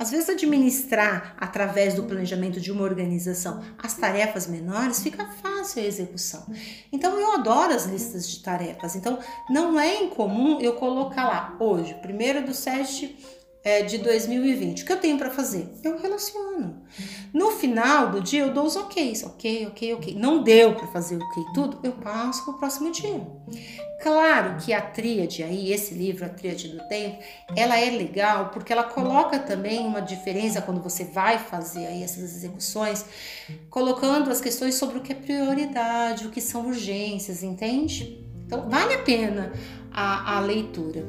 às 0.00 0.10
vezes, 0.10 0.30
administrar 0.30 1.36
através 1.38 1.92
do 1.92 2.04
planejamento 2.04 2.58
de 2.58 2.72
uma 2.72 2.84
organização 2.84 3.62
as 3.76 3.92
tarefas 3.92 4.46
menores 4.46 5.02
fica 5.02 5.26
fácil 5.42 5.82
a 5.82 5.86
execução. 5.86 6.46
Então, 6.90 7.20
eu 7.20 7.32
adoro 7.34 7.74
as 7.74 7.84
listas 7.84 8.26
de 8.26 8.42
tarefas. 8.42 8.96
Então, 8.96 9.18
não 9.50 9.78
é 9.78 10.02
incomum 10.02 10.58
eu 10.58 10.72
colocar 10.76 11.28
lá 11.28 11.56
hoje, 11.60 11.92
primeiro 12.00 12.46
do 12.46 12.54
7 12.54 13.39
é, 13.62 13.82
de 13.82 13.98
2020. 13.98 14.82
O 14.82 14.86
que 14.86 14.92
eu 14.92 15.00
tenho 15.00 15.18
para 15.18 15.30
fazer? 15.30 15.68
Eu 15.84 15.98
relaciono. 15.98 16.82
No 17.32 17.50
final 17.50 18.10
do 18.10 18.20
dia 18.20 18.40
eu 18.40 18.54
dou 18.54 18.64
os 18.64 18.74
OKs. 18.74 19.24
Ok, 19.24 19.66
ok, 19.66 19.94
ok. 19.94 20.14
Não 20.14 20.42
deu 20.42 20.74
para 20.74 20.86
fazer 20.88 21.16
ok 21.16 21.44
tudo, 21.54 21.78
eu 21.82 21.92
passo 21.92 22.44
para 22.44 22.54
o 22.54 22.58
próximo 22.58 22.90
dia. 22.90 23.20
Claro 24.02 24.56
que 24.56 24.72
a 24.72 24.80
tríade 24.80 25.42
aí, 25.42 25.70
esse 25.72 25.92
livro, 25.92 26.24
a 26.24 26.28
tríade 26.30 26.68
do 26.68 26.82
tempo, 26.88 27.18
ela 27.54 27.78
é 27.78 27.90
legal 27.90 28.48
porque 28.48 28.72
ela 28.72 28.84
coloca 28.84 29.38
também 29.38 29.80
uma 29.80 30.00
diferença 30.00 30.62
quando 30.62 30.80
você 30.80 31.04
vai 31.04 31.38
fazer 31.38 31.86
aí 31.86 32.02
essas 32.02 32.22
execuções, 32.22 33.04
colocando 33.68 34.30
as 34.30 34.40
questões 34.40 34.76
sobre 34.76 34.98
o 34.98 35.02
que 35.02 35.12
é 35.12 35.14
prioridade, 35.14 36.26
o 36.26 36.30
que 36.30 36.40
são 36.40 36.66
urgências, 36.68 37.42
entende? 37.42 38.24
Então 38.46 38.70
vale 38.70 38.94
a 38.94 39.02
pena 39.02 39.52
a, 39.92 40.38
a 40.38 40.40
leitura. 40.40 41.06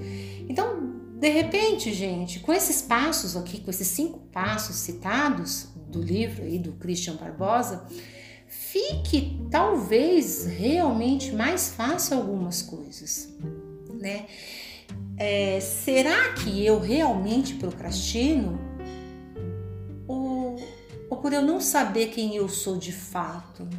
Então 0.50 1.00
de 1.21 1.29
repente, 1.29 1.93
gente, 1.93 2.39
com 2.39 2.51
esses 2.51 2.81
passos 2.81 3.37
aqui, 3.37 3.61
com 3.61 3.69
esses 3.69 3.87
cinco 3.89 4.17
passos 4.31 4.77
citados 4.77 5.67
do 5.75 6.01
livro 6.01 6.43
aí 6.43 6.57
do 6.57 6.71
Christian 6.73 7.15
Barbosa, 7.15 7.85
fique 8.47 9.39
talvez 9.51 10.47
realmente 10.47 11.31
mais 11.31 11.69
fácil 11.75 12.17
algumas 12.17 12.63
coisas, 12.63 13.31
né? 13.93 14.25
É, 15.15 15.59
será 15.59 16.33
que 16.33 16.65
eu 16.65 16.79
realmente 16.79 17.53
procrastino? 17.53 18.59
Ou, 20.07 20.55
ou 21.07 21.17
por 21.17 21.31
eu 21.33 21.43
não 21.43 21.61
saber 21.61 22.07
quem 22.07 22.35
eu 22.35 22.49
sou 22.49 22.77
de 22.77 22.91
fato? 22.91 23.69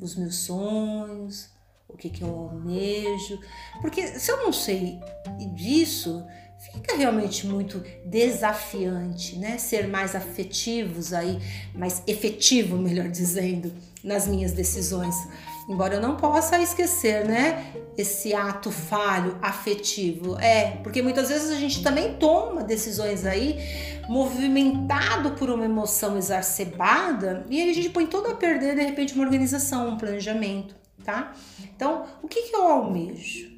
Os 0.00 0.16
meus 0.16 0.36
sonhos, 0.36 1.50
o 1.86 1.98
que, 1.98 2.08
que 2.08 2.22
eu 2.22 2.34
almejo? 2.34 3.38
Porque 3.82 4.06
se 4.06 4.30
eu 4.30 4.38
não 4.38 4.54
sei 4.54 4.98
disso, 5.54 6.24
fica 6.58 6.96
realmente 6.96 7.46
muito 7.46 7.82
desafiante, 8.04 9.36
né? 9.38 9.58
Ser 9.58 9.88
mais 9.88 10.14
afetivos 10.14 11.12
aí, 11.12 11.38
mais 11.74 12.02
efetivo, 12.06 12.76
melhor 12.78 13.08
dizendo, 13.08 13.72
nas 14.02 14.26
minhas 14.26 14.52
decisões. 14.52 15.14
Embora 15.68 15.94
eu 15.94 16.00
não 16.00 16.16
possa 16.16 16.58
esquecer, 16.58 17.26
né? 17.26 17.72
Esse 17.98 18.34
ato 18.34 18.70
falho 18.70 19.36
afetivo. 19.42 20.38
É, 20.38 20.78
porque 20.82 21.02
muitas 21.02 21.28
vezes 21.28 21.50
a 21.50 21.56
gente 21.56 21.82
também 21.82 22.14
toma 22.14 22.62
decisões 22.62 23.26
aí 23.26 23.58
movimentado 24.08 25.32
por 25.32 25.50
uma 25.50 25.64
emoção 25.64 26.16
exacerbada 26.16 27.44
e 27.50 27.60
aí 27.60 27.70
a 27.70 27.74
gente 27.74 27.90
põe 27.90 28.06
todo 28.06 28.30
a 28.30 28.34
perder 28.34 28.76
de 28.76 28.82
repente 28.82 29.14
uma 29.14 29.24
organização, 29.24 29.88
um 29.88 29.96
planejamento, 29.96 30.76
tá? 31.04 31.32
Então, 31.74 32.04
o 32.22 32.28
que, 32.28 32.42
que 32.42 32.54
eu 32.54 32.62
almejo? 32.68 33.55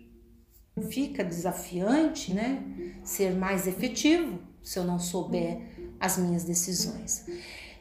Fica 0.83 1.25
desafiante, 1.25 2.33
né? 2.33 2.63
Ser 3.03 3.35
mais 3.35 3.67
efetivo 3.67 4.39
se 4.63 4.79
eu 4.79 4.85
não 4.85 4.99
souber 4.99 5.61
as 6.01 6.19
minhas 6.19 6.45
decisões. 6.45 7.27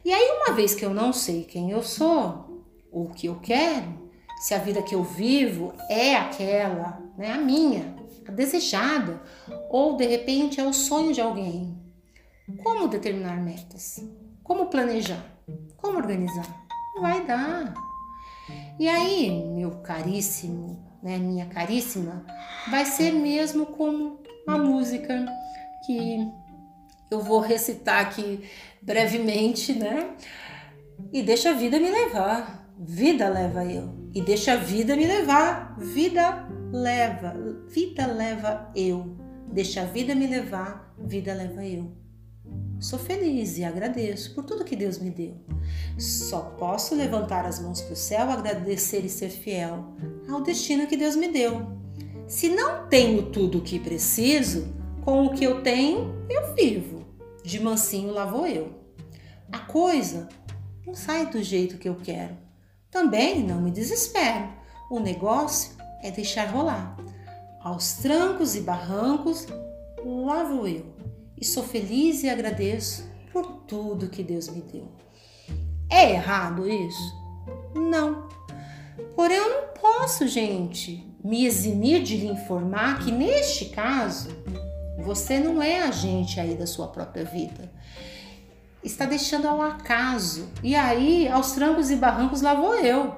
E 0.04 0.12
aí, 0.12 0.40
uma 0.42 0.54
vez 0.54 0.74
que 0.74 0.84
eu 0.84 0.94
não 0.94 1.12
sei 1.12 1.44
quem 1.44 1.70
eu 1.70 1.82
sou, 1.82 2.64
ou 2.90 3.04
o 3.06 3.10
que 3.10 3.26
eu 3.26 3.38
quero, 3.40 4.08
se 4.40 4.54
a 4.54 4.58
vida 4.58 4.82
que 4.82 4.94
eu 4.94 5.02
vivo 5.02 5.72
é 5.90 6.16
aquela, 6.16 7.02
né, 7.16 7.32
a 7.32 7.38
minha, 7.38 7.94
a 8.26 8.30
desejada, 8.30 9.20
ou 9.68 9.96
de 9.96 10.06
repente 10.06 10.60
é 10.60 10.64
o 10.64 10.72
sonho 10.72 11.12
de 11.12 11.20
alguém. 11.20 11.76
Como 12.62 12.88
determinar 12.88 13.36
metas? 13.42 14.02
Como 14.42 14.66
planejar? 14.66 15.24
Como 15.76 15.98
organizar? 15.98 16.66
Não 16.94 17.02
vai 17.02 17.26
dar. 17.26 17.74
E 18.78 18.88
aí, 18.88 19.30
meu 19.30 19.82
caríssimo, 19.82 20.87
né, 21.02 21.18
minha 21.18 21.46
caríssima, 21.46 22.24
vai 22.70 22.84
ser 22.84 23.12
mesmo 23.12 23.66
como 23.66 24.20
a 24.46 24.56
música 24.58 25.26
que 25.86 26.26
eu 27.10 27.20
vou 27.20 27.40
recitar 27.40 28.00
aqui 28.00 28.44
brevemente, 28.82 29.72
né? 29.72 30.14
E 31.12 31.22
deixa 31.22 31.50
a 31.50 31.54
vida 31.54 31.78
me 31.78 31.90
levar 31.90 32.68
vida 32.78 33.28
leva 33.28 33.64
eu. 33.64 33.92
E 34.14 34.22
deixa 34.22 34.52
a 34.52 34.56
vida 34.56 34.94
me 34.94 35.06
levar, 35.06 35.76
vida 35.78 36.48
leva, 36.72 37.34
vida 37.68 38.06
leva 38.06 38.70
eu. 38.74 39.16
Deixa 39.52 39.82
a 39.82 39.84
vida 39.84 40.14
me 40.14 40.26
levar, 40.26 40.94
vida 40.98 41.34
leva 41.34 41.64
eu. 41.64 41.92
Sou 42.80 42.98
feliz 42.98 43.58
e 43.58 43.64
agradeço 43.64 44.34
por 44.34 44.44
tudo 44.44 44.64
que 44.64 44.76
Deus 44.76 44.98
me 44.98 45.10
deu. 45.10 45.34
Só 45.98 46.40
posso 46.58 46.94
levantar 46.94 47.44
as 47.44 47.60
mãos 47.60 47.80
para 47.80 47.92
o 47.92 47.96
céu, 47.96 48.30
agradecer 48.30 49.04
e 49.04 49.08
ser 49.08 49.30
fiel 49.30 49.94
ao 50.28 50.42
destino 50.42 50.86
que 50.86 50.96
Deus 50.96 51.16
me 51.16 51.28
deu. 51.28 51.78
Se 52.26 52.48
não 52.48 52.86
tenho 52.88 53.30
tudo 53.30 53.58
o 53.58 53.62
que 53.62 53.78
preciso, 53.78 54.68
com 55.04 55.26
o 55.26 55.34
que 55.34 55.44
eu 55.44 55.62
tenho, 55.62 56.14
eu 56.28 56.54
vivo. 56.54 57.06
De 57.42 57.58
mansinho 57.60 58.12
lá 58.12 58.26
vou 58.26 58.46
eu. 58.46 58.78
A 59.50 59.58
coisa 59.60 60.28
não 60.86 60.94
sai 60.94 61.26
do 61.26 61.42
jeito 61.42 61.78
que 61.78 61.88
eu 61.88 61.96
quero 61.96 62.48
também 62.90 63.42
não 63.42 63.60
me 63.60 63.70
desespero. 63.70 64.48
O 64.90 64.98
negócio 64.98 65.72
é 66.02 66.10
deixar 66.10 66.48
rolar. 66.48 66.96
Aos 67.60 67.94
trancos 67.94 68.56
e 68.56 68.60
barrancos, 68.60 69.46
lá 70.04 70.44
vou 70.44 70.66
eu. 70.66 70.86
E 71.40 71.44
sou 71.44 71.62
feliz 71.62 72.22
e 72.22 72.28
agradeço 72.28 73.08
por 73.32 73.46
tudo 73.66 74.08
que 74.08 74.22
Deus 74.22 74.48
me 74.48 74.62
deu. 74.62 74.88
É 75.90 76.12
errado 76.12 76.68
isso? 76.68 77.14
Não. 77.74 78.28
Porém, 79.14 79.36
eu 79.36 79.48
não 79.48 79.68
posso, 79.80 80.26
gente, 80.26 81.06
me 81.22 81.44
eximir 81.46 82.02
de 82.02 82.16
lhe 82.16 82.26
informar 82.26 82.98
que 82.98 83.10
neste 83.10 83.66
caso 83.66 84.30
você 84.98 85.38
não 85.38 85.62
é 85.62 85.82
agente 85.82 86.40
aí 86.40 86.54
da 86.54 86.66
sua 86.66 86.88
própria 86.88 87.24
vida 87.24 87.72
está 88.82 89.04
deixando 89.04 89.46
ao 89.46 89.60
acaso. 89.60 90.48
E 90.62 90.74
aí, 90.74 91.28
aos 91.28 91.52
trancos 91.52 91.90
e 91.90 91.96
barrancos, 91.96 92.40
lá 92.40 92.54
vou 92.54 92.74
eu. 92.76 93.14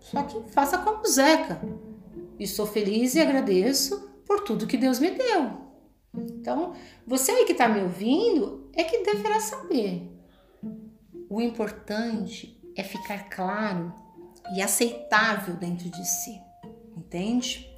Só 0.00 0.22
que 0.22 0.52
faça 0.52 0.78
como 0.78 1.06
Zeca. 1.06 1.60
E 2.38 2.46
sou 2.46 2.66
feliz 2.66 3.14
e 3.14 3.20
agradeço 3.20 4.10
por 4.26 4.40
tudo 4.40 4.66
que 4.66 4.76
Deus 4.76 4.98
me 4.98 5.10
deu. 5.10 5.61
Então, 6.14 6.74
você 7.06 7.32
aí 7.32 7.44
que 7.44 7.52
está 7.52 7.68
me 7.68 7.80
ouvindo 7.80 8.70
é 8.74 8.84
que 8.84 9.02
deverá 9.02 9.40
saber. 9.40 10.10
O 11.28 11.40
importante 11.40 12.60
é 12.76 12.82
ficar 12.82 13.30
claro 13.30 13.92
e 14.54 14.60
aceitável 14.60 15.54
dentro 15.56 15.88
de 15.88 16.06
si. 16.06 16.40
Entende? 16.96 17.70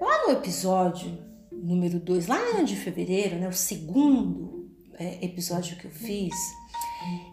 Lá 0.00 0.26
no 0.26 0.32
episódio 0.32 1.18
número 1.52 1.98
2, 1.98 2.26
lá 2.26 2.62
de 2.62 2.76
fevereiro, 2.76 3.36
né, 3.36 3.48
o 3.48 3.52
segundo 3.52 4.70
é, 4.94 5.24
episódio 5.24 5.76
que 5.76 5.86
eu 5.86 5.90
fiz, 5.90 6.34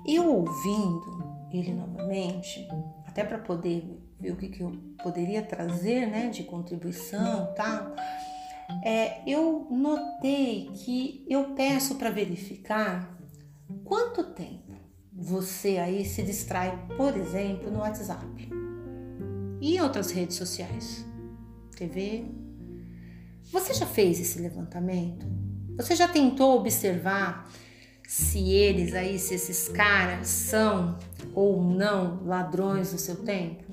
eu 0.07 0.27
ouvindo 0.29 1.47
ele 1.51 1.73
novamente, 1.73 2.67
até 3.05 3.23
para 3.23 3.37
poder 3.37 3.85
ver 4.19 4.31
o 4.31 4.35
que, 4.35 4.49
que 4.49 4.61
eu 4.61 4.71
poderia 5.01 5.41
trazer 5.41 6.07
né, 6.07 6.29
de 6.29 6.43
contribuição 6.43 7.53
tal, 7.55 7.95
é, 8.87 9.21
eu 9.27 9.67
notei 9.69 10.71
que 10.73 11.25
eu 11.27 11.53
peço 11.55 11.95
para 11.95 12.09
verificar 12.09 13.19
quanto 13.83 14.23
tempo 14.31 14.71
você 15.11 15.77
aí 15.77 16.05
se 16.05 16.23
distrai, 16.23 16.87
por 16.95 17.17
exemplo, 17.17 17.69
no 17.69 17.79
WhatsApp 17.79 18.49
e 19.59 19.81
outras 19.81 20.11
redes 20.11 20.37
sociais, 20.37 21.05
TV. 21.75 22.31
Você 23.51 23.73
já 23.73 23.85
fez 23.85 24.21
esse 24.21 24.39
levantamento? 24.39 25.25
Você 25.75 25.93
já 25.93 26.07
tentou 26.07 26.57
observar 26.57 27.51
se 28.07 28.51
eles 28.51 28.93
aí, 28.93 29.19
se 29.19 29.33
esses 29.33 29.67
caras 29.67 30.29
são 30.29 30.97
ou 31.33 31.61
não 31.61 32.23
ladrões 32.23 32.93
do 32.93 32.97
seu 32.97 33.17
tempo? 33.17 33.66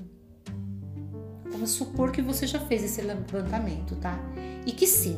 Vamos 1.55 1.71
supor 1.71 2.11
que 2.11 2.21
você 2.21 2.45
já 2.45 2.59
fez 2.59 2.83
esse 2.83 3.01
levantamento, 3.01 3.95
tá? 3.95 4.19
E 4.65 4.73
que 4.73 4.85
sim. 4.85 5.17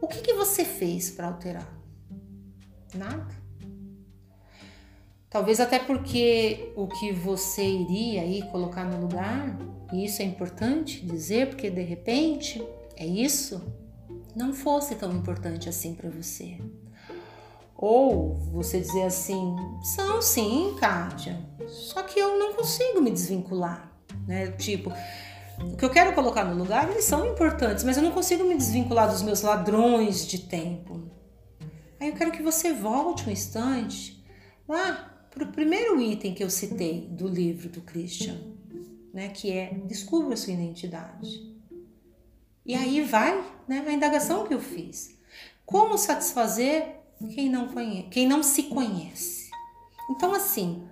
O 0.00 0.06
que, 0.06 0.20
que 0.20 0.32
você 0.32 0.64
fez 0.64 1.10
para 1.10 1.26
alterar? 1.26 1.68
Nada. 2.94 3.34
Talvez 5.28 5.58
até 5.58 5.80
porque 5.80 6.72
o 6.76 6.86
que 6.86 7.10
você 7.10 7.64
iria 7.64 8.22
aí 8.22 8.42
colocar 8.52 8.84
no 8.84 9.00
lugar, 9.00 9.58
e 9.92 10.04
isso 10.04 10.22
é 10.22 10.24
importante 10.24 11.04
dizer, 11.04 11.48
porque 11.48 11.68
de 11.68 11.82
repente 11.82 12.64
é 12.96 13.04
isso 13.04 13.60
não 14.36 14.54
fosse 14.54 14.94
tão 14.94 15.12
importante 15.12 15.68
assim 15.68 15.96
para 15.96 16.08
você. 16.08 16.60
Ou 17.76 18.36
você 18.52 18.78
dizer 18.78 19.02
assim: 19.02 19.56
são 19.82 20.22
sim, 20.22 20.76
Kátia, 20.78 21.44
só 21.66 22.04
que 22.04 22.20
eu 22.20 22.38
não 22.38 22.54
consigo 22.54 23.00
me 23.00 23.10
desvincular. 23.10 23.97
Né? 24.28 24.52
Tipo, 24.52 24.92
o 25.58 25.74
que 25.74 25.84
eu 25.84 25.90
quero 25.90 26.14
colocar 26.14 26.44
no 26.44 26.54
lugar, 26.54 26.88
eles 26.90 27.06
são 27.06 27.26
importantes, 27.26 27.82
mas 27.82 27.96
eu 27.96 28.02
não 28.02 28.12
consigo 28.12 28.44
me 28.44 28.54
desvincular 28.54 29.10
dos 29.10 29.22
meus 29.22 29.40
ladrões 29.40 30.26
de 30.26 30.40
tempo. 30.40 31.10
Aí 31.98 32.10
eu 32.10 32.14
quero 32.14 32.30
que 32.30 32.42
você 32.42 32.74
volte 32.74 33.26
um 33.26 33.32
instante 33.32 34.22
lá 34.68 35.26
para 35.30 35.44
o 35.44 35.50
primeiro 35.50 35.98
item 36.00 36.34
que 36.34 36.44
eu 36.44 36.50
citei 36.50 37.08
do 37.10 37.26
livro 37.26 37.70
do 37.70 37.80
Christian, 37.80 38.38
né? 39.14 39.30
que 39.30 39.50
é 39.50 39.72
Descubra 39.86 40.36
sua 40.36 40.52
identidade. 40.52 41.56
E 42.66 42.74
aí 42.74 43.00
vai 43.00 43.42
né, 43.66 43.82
a 43.86 43.92
indagação 43.92 44.46
que 44.46 44.52
eu 44.52 44.60
fiz. 44.60 45.18
Como 45.64 45.96
satisfazer 45.96 46.96
quem 47.34 47.48
não, 47.48 47.68
conhece, 47.68 48.08
quem 48.10 48.28
não 48.28 48.42
se 48.42 48.64
conhece? 48.64 49.48
Então, 50.10 50.34
assim, 50.34 50.86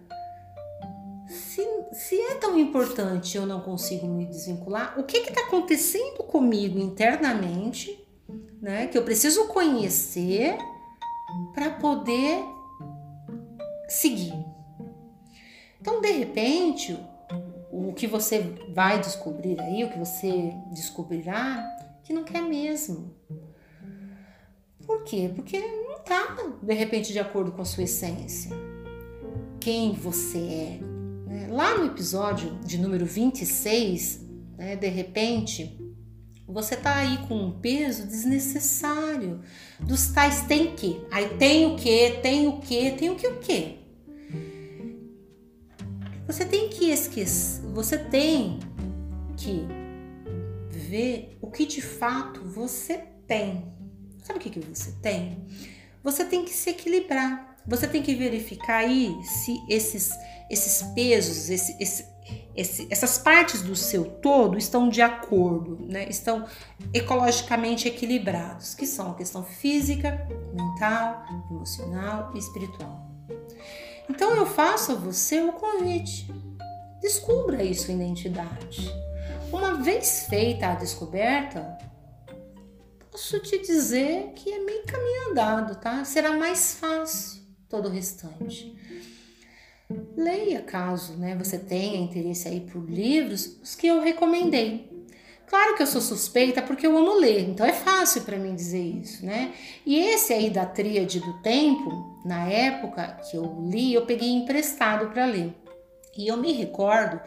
se, 1.29 1.63
se 1.93 2.21
é 2.21 2.35
tão 2.37 2.59
importante 2.59 3.37
eu 3.37 3.47
não 3.47 3.61
consigo 3.61 4.07
me 4.07 4.27
desvincular, 4.27 4.99
o 4.99 5.05
que 5.05 5.19
está 5.19 5.43
acontecendo 5.43 6.23
comigo 6.25 6.79
internamente, 6.79 8.07
né? 8.61 8.87
Que 8.87 8.97
eu 8.97 9.03
preciso 9.03 9.47
conhecer 9.49 10.57
para 11.55 11.71
poder 11.71 12.45
seguir. 13.89 14.35
Então, 15.81 16.01
de 16.01 16.11
repente, 16.11 16.99
o 17.71 17.93
que 17.93 18.07
você 18.07 18.55
vai 18.75 19.01
descobrir 19.01 19.61
aí, 19.61 19.85
o 19.85 19.91
que 19.91 19.99
você 19.99 20.53
descobrirá, 20.73 21.65
que 22.03 22.13
não 22.13 22.25
quer 22.25 22.43
mesmo. 22.43 23.15
Por 24.87 25.03
quê? 25.05 25.31
Porque 25.35 25.59
não 25.61 25.97
está, 25.97 26.37
de 26.63 26.75
repente, 26.75 27.13
de 27.13 27.19
acordo 27.19 27.53
com 27.53 27.63
a 27.63 27.65
sua 27.65 27.83
essência. 27.83 28.51
Quem 29.61 29.93
você 29.93 30.39
é. 30.39 30.96
Né? 31.27 31.49
Lá 31.51 31.77
no 31.77 31.87
episódio 31.87 32.59
de 32.65 32.79
número 32.79 33.05
26, 33.05 34.25
né, 34.57 34.77
de 34.77 34.89
repente, 34.89 35.77
você 36.47 36.77
tá 36.77 36.95
aí 36.97 37.19
com 37.27 37.35
um 37.35 37.61
peso 37.61 38.07
desnecessário 38.07 39.41
dos 39.81 40.07
tais 40.13 40.43
tem 40.43 40.77
que. 40.77 41.05
Aí 41.11 41.31
tem 41.37 41.67
o 41.67 41.77
que, 41.77 42.11
tem 42.23 42.47
o 42.47 42.61
que, 42.61 42.93
tem 42.93 43.11
o 43.11 43.17
que 43.17 43.27
o 43.27 43.39
que. 43.41 43.79
Você 46.27 46.45
tem 46.45 46.69
que 46.69 46.91
esquecer, 46.91 47.63
você 47.73 47.99
tem 47.99 48.59
que 49.37 49.67
ver 50.71 51.37
o 51.41 51.51
que 51.51 51.67
de 51.67 51.83
fato 51.83 52.43
você 52.45 52.99
tem. 53.27 53.73
sabe 54.23 54.39
o 54.39 54.43
que, 54.43 54.51
que 54.51 54.61
você 54.61 54.93
tem? 55.03 55.45
Você 56.03 56.25
tem 56.25 56.45
que 56.45 56.53
se 56.53 56.71
equilibrar. 56.71 57.56
Você 57.67 57.89
tem 57.89 58.03
que 58.03 58.15
verificar 58.15 58.79
aí 58.79 59.17
se 59.25 59.61
esses, 59.69 60.11
esses 60.49 60.83
pesos, 60.95 61.51
esse, 61.51 61.77
esse, 61.83 62.07
esse, 62.55 62.87
essas 62.91 63.19
partes 63.19 63.61
do 63.63 63.75
seu 63.75 64.05
todo 64.05 64.57
estão 64.57 64.89
de 64.89 65.03
acordo, 65.03 65.85
né? 65.85 66.09
estão 66.09 66.47
ecologicamente 66.95 67.89
equilibrados, 67.89 68.75
que 68.75 68.87
são 68.87 69.11
a 69.11 69.15
questão 69.15 69.43
física, 69.43 70.27
mental, 70.55 71.25
emocional 71.51 72.31
e 72.35 72.39
espiritual. 72.39 73.05
Então 74.09 74.37
eu 74.37 74.47
faço 74.47 74.93
a 74.93 74.95
você 74.95 75.41
o 75.43 75.53
convite. 75.53 76.33
Descubra 77.01 77.59
aí 77.59 77.75
sua 77.75 77.95
identidade. 77.95 78.95
Uma 79.53 79.75
vez 79.75 80.27
feita 80.29 80.69
a 80.69 80.75
descoberta, 80.77 81.77
posso 83.11 83.41
te 83.41 83.59
dizer 83.59 84.33
que 84.37 84.53
é 84.53 84.61
meio 84.61 84.85
caminho 84.87 85.31
andado, 85.31 85.77
tá? 85.77 86.05
Será 86.05 86.33
mais 86.33 86.75
fácil 86.75 87.46
todo 87.69 87.89
o 87.89 87.93
restante. 87.93 88.75
Leia 90.17 90.63
caso 90.63 91.13
né, 91.15 91.37
você 91.37 91.59
tenha 91.59 92.01
interesse 92.01 92.49
aí 92.49 92.61
por 92.61 92.85
livros, 92.91 93.59
os 93.63 93.75
que 93.75 93.87
eu 93.87 94.01
recomendei. 94.01 94.91
Claro 95.47 95.77
que 95.77 95.83
eu 95.83 95.87
sou 95.87 96.01
suspeita 96.01 96.61
porque 96.61 96.87
eu 96.87 96.99
amo 96.99 97.21
ler, 97.21 97.49
então 97.49 97.65
é 97.65 97.73
fácil 97.73 98.23
para 98.23 98.37
mim 98.37 98.55
dizer 98.57 98.83
isso, 98.83 99.25
né? 99.25 99.55
E 99.85 99.97
esse 99.97 100.33
aí 100.33 100.51
da 100.51 100.67
Tríade 100.67 101.21
do 101.21 101.41
Tempo, 101.41 102.21
na 102.25 102.49
época 102.49 103.21
que 103.31 103.37
eu 103.37 103.65
li, 103.65 103.95
eu 103.95 104.05
peguei 104.05 104.29
emprestado 104.29 105.09
para 105.11 105.25
ler. 105.25 105.55
E 106.19 106.27
eu 106.27 106.37
me 106.37 106.53
recordo 106.53 107.21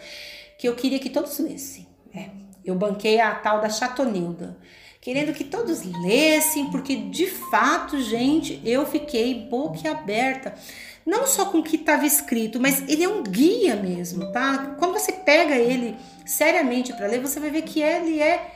que 0.57 0.67
eu 0.67 0.75
queria 0.75 0.99
que 0.99 1.09
todos 1.09 1.39
lessem. 1.39 1.87
É, 2.13 2.29
eu 2.65 2.75
banquei 2.75 3.21
a 3.21 3.33
tal 3.35 3.61
da 3.61 3.69
Chatonilda, 3.69 4.57
querendo 5.01 5.33
que 5.33 5.43
todos 5.43 5.83
lessem, 6.03 6.69
porque 6.69 6.95
de 6.95 7.27
fato, 7.27 7.99
gente, 8.01 8.61
eu 8.65 8.85
fiquei 8.85 9.47
boquiaberta. 9.49 10.53
Não 11.05 11.25
só 11.25 11.45
com 11.45 11.59
o 11.59 11.63
que 11.63 11.77
estava 11.77 12.05
escrito, 12.05 12.59
mas 12.59 12.87
ele 12.87 13.03
é 13.03 13.09
um 13.09 13.23
guia 13.23 13.75
mesmo, 13.75 14.31
tá? 14.31 14.75
Quando 14.77 14.93
você 14.93 15.11
pega 15.11 15.55
ele 15.55 15.95
seriamente 16.25 16.93
para 16.93 17.07
ler, 17.07 17.21
você 17.21 17.39
vai 17.39 17.49
ver 17.49 17.63
que 17.63 17.81
ele 17.81 18.21
é 18.21 18.51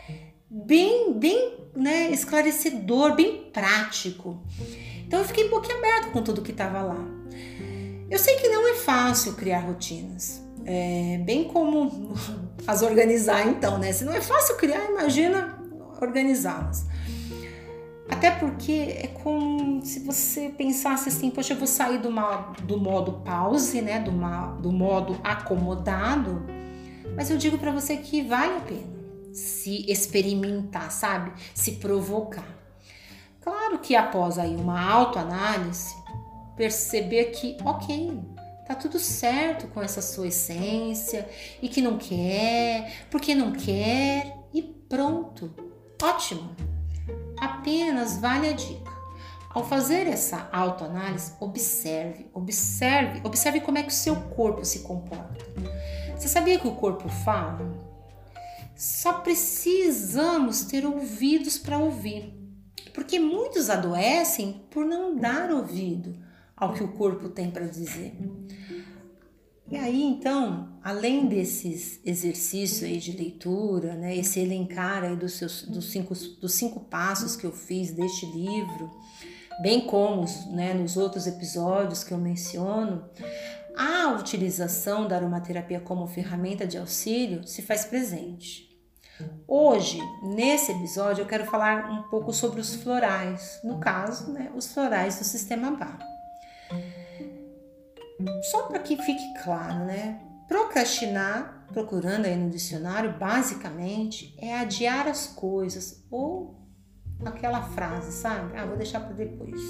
bem, 0.50 1.14
bem 1.14 1.58
né, 1.76 2.12
esclarecedor, 2.12 3.16
bem 3.16 3.50
prático. 3.52 4.44
Então 5.08 5.20
eu 5.20 5.26
fiquei 5.26 5.50
boquiaberta 5.50 6.10
com 6.10 6.22
tudo 6.22 6.42
que 6.42 6.52
estava 6.52 6.82
lá. 6.82 7.08
Eu 8.10 8.20
sei 8.20 8.36
que 8.36 8.50
não 8.50 8.68
é 8.68 8.76
fácil 8.76 9.34
criar 9.34 9.62
rotinas. 9.62 10.44
É 10.66 11.18
bem 11.26 11.46
como 11.46 12.14
as 12.68 12.84
organizar, 12.84 13.48
então, 13.48 13.80
né? 13.80 13.92
Se 13.92 14.04
não 14.04 14.14
é 14.14 14.22
fácil 14.22 14.56
criar, 14.58 14.86
imagina 14.90 15.63
organizá-las. 16.04 16.86
Até 18.10 18.30
porque 18.32 18.98
é 19.02 19.08
como 19.08 19.84
se 19.84 20.00
você 20.00 20.50
pensasse 20.50 21.10
assim, 21.10 21.30
poxa, 21.30 21.54
eu 21.54 21.58
vou 21.58 21.68
sair 21.68 22.00
do, 22.00 22.10
do 22.64 22.80
modo 22.80 23.14
pause, 23.26 23.82
né? 23.82 24.00
Do, 24.00 24.12
do 24.62 24.72
modo 24.72 25.18
acomodado, 25.24 26.46
mas 27.16 27.30
eu 27.30 27.38
digo 27.38 27.58
para 27.58 27.72
você 27.72 27.98
que 27.98 28.22
vale 28.22 28.58
a 28.58 28.62
pena 28.62 28.94
se 29.34 29.90
experimentar, 29.92 30.92
sabe? 30.92 31.32
Se 31.56 31.74
provocar. 31.74 32.48
Claro 33.42 33.80
que 33.80 33.96
após 33.96 34.38
aí 34.38 34.56
uma 34.56 34.80
autoanálise, 34.80 35.96
perceber 36.56 37.26
que, 37.32 37.58
ok, 37.66 38.20
tá 38.68 38.76
tudo 38.76 39.00
certo 39.00 39.68
com 39.68 39.82
essa 39.82 40.02
sua 40.02 40.28
essência 40.28 41.28
e 41.62 41.68
que 41.68 41.82
não 41.82 41.98
quer, 41.98 43.08
porque 43.10 43.34
não 43.34 43.52
quer 43.52 44.38
e 44.54 44.62
pronto. 44.62 45.73
Ótimo. 46.02 46.56
Apenas 47.40 48.18
vale 48.18 48.50
a 48.50 48.54
dica. 48.54 48.92
Ao 49.50 49.64
fazer 49.64 50.08
essa 50.08 50.50
autoanálise, 50.52 51.34
observe, 51.40 52.26
observe, 52.34 53.22
observe 53.24 53.62
como 53.62 53.78
é 53.78 53.84
que 53.84 53.90
o 53.90 53.92
seu 53.92 54.16
corpo 54.16 54.66
se 54.66 54.80
comporta. 54.80 55.46
Você 56.18 56.28
sabia 56.28 56.60
que 56.60 56.68
o 56.68 56.76
corpo 56.76 57.08
fala? 57.08 57.72
Só 58.76 59.14
precisamos 59.20 60.64
ter 60.64 60.86
ouvidos 60.86 61.58
para 61.58 61.78
ouvir. 61.78 62.34
Porque 62.94 63.20
muitos 63.20 63.70
adoecem 63.70 64.66
por 64.70 64.86
não 64.86 65.16
dar 65.16 65.52
ouvido 65.52 66.16
ao 66.56 66.74
que 66.74 66.84
o 66.84 66.94
corpo 66.94 67.30
tem 67.30 67.52
para 67.52 67.66
dizer. 67.66 68.16
E 69.74 69.76
aí, 69.76 70.04
então, 70.04 70.78
além 70.84 71.26
desses 71.26 72.00
exercícios 72.06 72.84
aí 72.84 72.98
de 73.00 73.18
leitura, 73.18 73.96
né, 73.96 74.16
esse 74.16 74.40
elencar 74.40 75.04
aí 75.04 75.16
dos, 75.16 75.34
seus, 75.34 75.64
dos, 75.64 75.90
cinco, 75.90 76.14
dos 76.14 76.54
cinco 76.54 76.82
passos 76.82 77.36
que 77.36 77.44
eu 77.44 77.52
fiz 77.52 77.92
deste 77.92 78.28
livro, 78.28 78.92
bem 79.64 79.82
como 79.88 80.26
né, 80.52 80.76
nos 80.76 80.96
outros 80.96 81.26
episódios 81.26 82.04
que 82.04 82.14
eu 82.14 82.20
menciono, 82.20 83.04
a 83.76 84.10
utilização 84.12 85.08
da 85.08 85.16
aromaterapia 85.16 85.80
como 85.80 86.06
ferramenta 86.06 86.68
de 86.68 86.78
auxílio 86.78 87.48
se 87.48 87.64
faz 87.64 87.84
presente. 87.84 88.70
Hoje, 89.48 90.00
nesse 90.22 90.72
episódio, 90.72 91.24
eu 91.24 91.28
quero 91.28 91.46
falar 91.46 91.92
um 91.92 92.04
pouco 92.12 92.32
sobre 92.32 92.62
os 92.62 92.76
florais, 92.76 93.60
no 93.64 93.80
caso, 93.80 94.32
né, 94.34 94.52
os 94.56 94.72
florais 94.72 95.18
do 95.18 95.24
sistema 95.24 95.72
Bar. 95.72 96.13
Só 98.52 98.64
para 98.64 98.80
que 98.80 98.98
fique 98.98 99.44
claro, 99.44 99.86
né? 99.86 100.20
Procrastinar, 100.48 101.66
procurando 101.72 102.26
aí 102.26 102.36
no 102.36 102.50
dicionário, 102.50 103.18
basicamente 103.18 104.36
é 104.38 104.56
adiar 104.56 105.08
as 105.08 105.28
coisas 105.28 106.06
ou 106.12 106.64
aquela 107.26 107.62
frase, 107.62 108.12
sabe? 108.12 108.56
Ah, 108.58 108.66
vou 108.66 108.78
deixar 108.78 109.00
para 109.00 109.14
depois. 109.14 109.62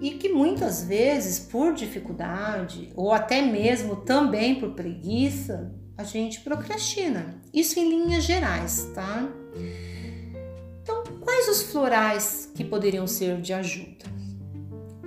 E 0.00 0.12
que 0.12 0.28
muitas 0.28 0.84
vezes, 0.84 1.38
por 1.38 1.74
dificuldade 1.74 2.92
ou 2.94 3.12
até 3.12 3.42
mesmo 3.42 3.96
também 3.96 4.60
por 4.60 4.74
preguiça, 4.74 5.74
a 5.96 6.04
gente 6.04 6.40
procrastina. 6.40 7.40
Isso 7.52 7.78
em 7.80 7.88
linhas 7.88 8.24
gerais, 8.24 8.88
tá? 8.94 9.28
Então, 10.82 11.02
quais 11.20 11.48
os 11.48 11.62
florais 11.62 12.50
que 12.54 12.64
poderiam 12.64 13.06
ser 13.06 13.40
de 13.40 13.52
ajuda? 13.52 14.06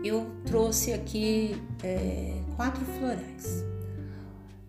Eu 0.03 0.29
trouxe 0.45 0.91
aqui 0.91 1.55
é, 1.83 2.41
quatro 2.55 2.83
florais 2.85 3.63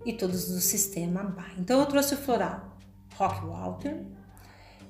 e 0.05 0.13
todos 0.13 0.49
do 0.49 0.61
sistema 0.61 1.23
Bar. 1.23 1.55
Então, 1.59 1.81
eu 1.81 1.87
trouxe 1.87 2.15
o 2.15 2.17
floral 2.17 2.77
Rock 3.15 3.45
Walter. 3.47 4.03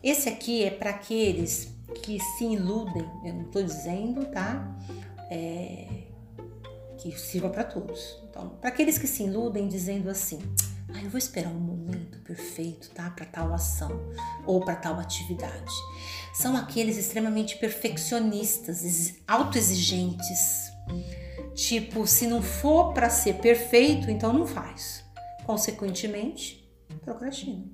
Esse 0.02 0.28
aqui 0.28 0.64
é 0.64 0.70
para 0.70 0.90
aqueles 0.90 1.72
que 2.02 2.18
se 2.18 2.44
iludem, 2.44 3.08
eu 3.24 3.34
não 3.34 3.42
estou 3.42 3.62
dizendo, 3.62 4.24
tá? 4.26 4.76
É, 5.30 5.86
que 6.98 7.18
sirva 7.18 7.50
para 7.50 7.64
todos. 7.64 8.18
Então, 8.28 8.50
para 8.60 8.70
aqueles 8.70 8.98
que 8.98 9.06
se 9.06 9.24
iludem 9.24 9.68
dizendo 9.68 10.08
assim, 10.08 10.40
ah, 10.94 11.02
eu 11.02 11.10
vou 11.10 11.18
esperar 11.18 11.50
um 11.50 11.60
momento 11.60 12.18
perfeito, 12.20 12.90
tá? 12.90 13.10
Para 13.10 13.26
tal 13.26 13.52
ação 13.52 13.90
ou 14.46 14.60
para 14.60 14.76
tal 14.76 14.98
atividade. 14.98 15.72
São 16.34 16.56
aqueles 16.56 16.96
extremamente 16.96 17.56
perfeccionistas, 17.58 19.14
autoexigentes. 19.26 20.70
Tipo, 21.54 22.06
se 22.06 22.26
não 22.26 22.42
for 22.42 22.92
para 22.92 23.10
ser 23.10 23.34
perfeito, 23.34 24.10
então 24.10 24.32
não 24.32 24.46
faz. 24.46 25.04
Consequentemente, 25.44 26.68
procrastina. 27.04 27.64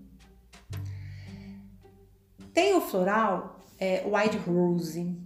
Tem 2.53 2.75
o 2.75 2.81
floral 2.81 3.65
é, 3.79 4.05
White 4.05 4.37
Rose. 4.39 5.17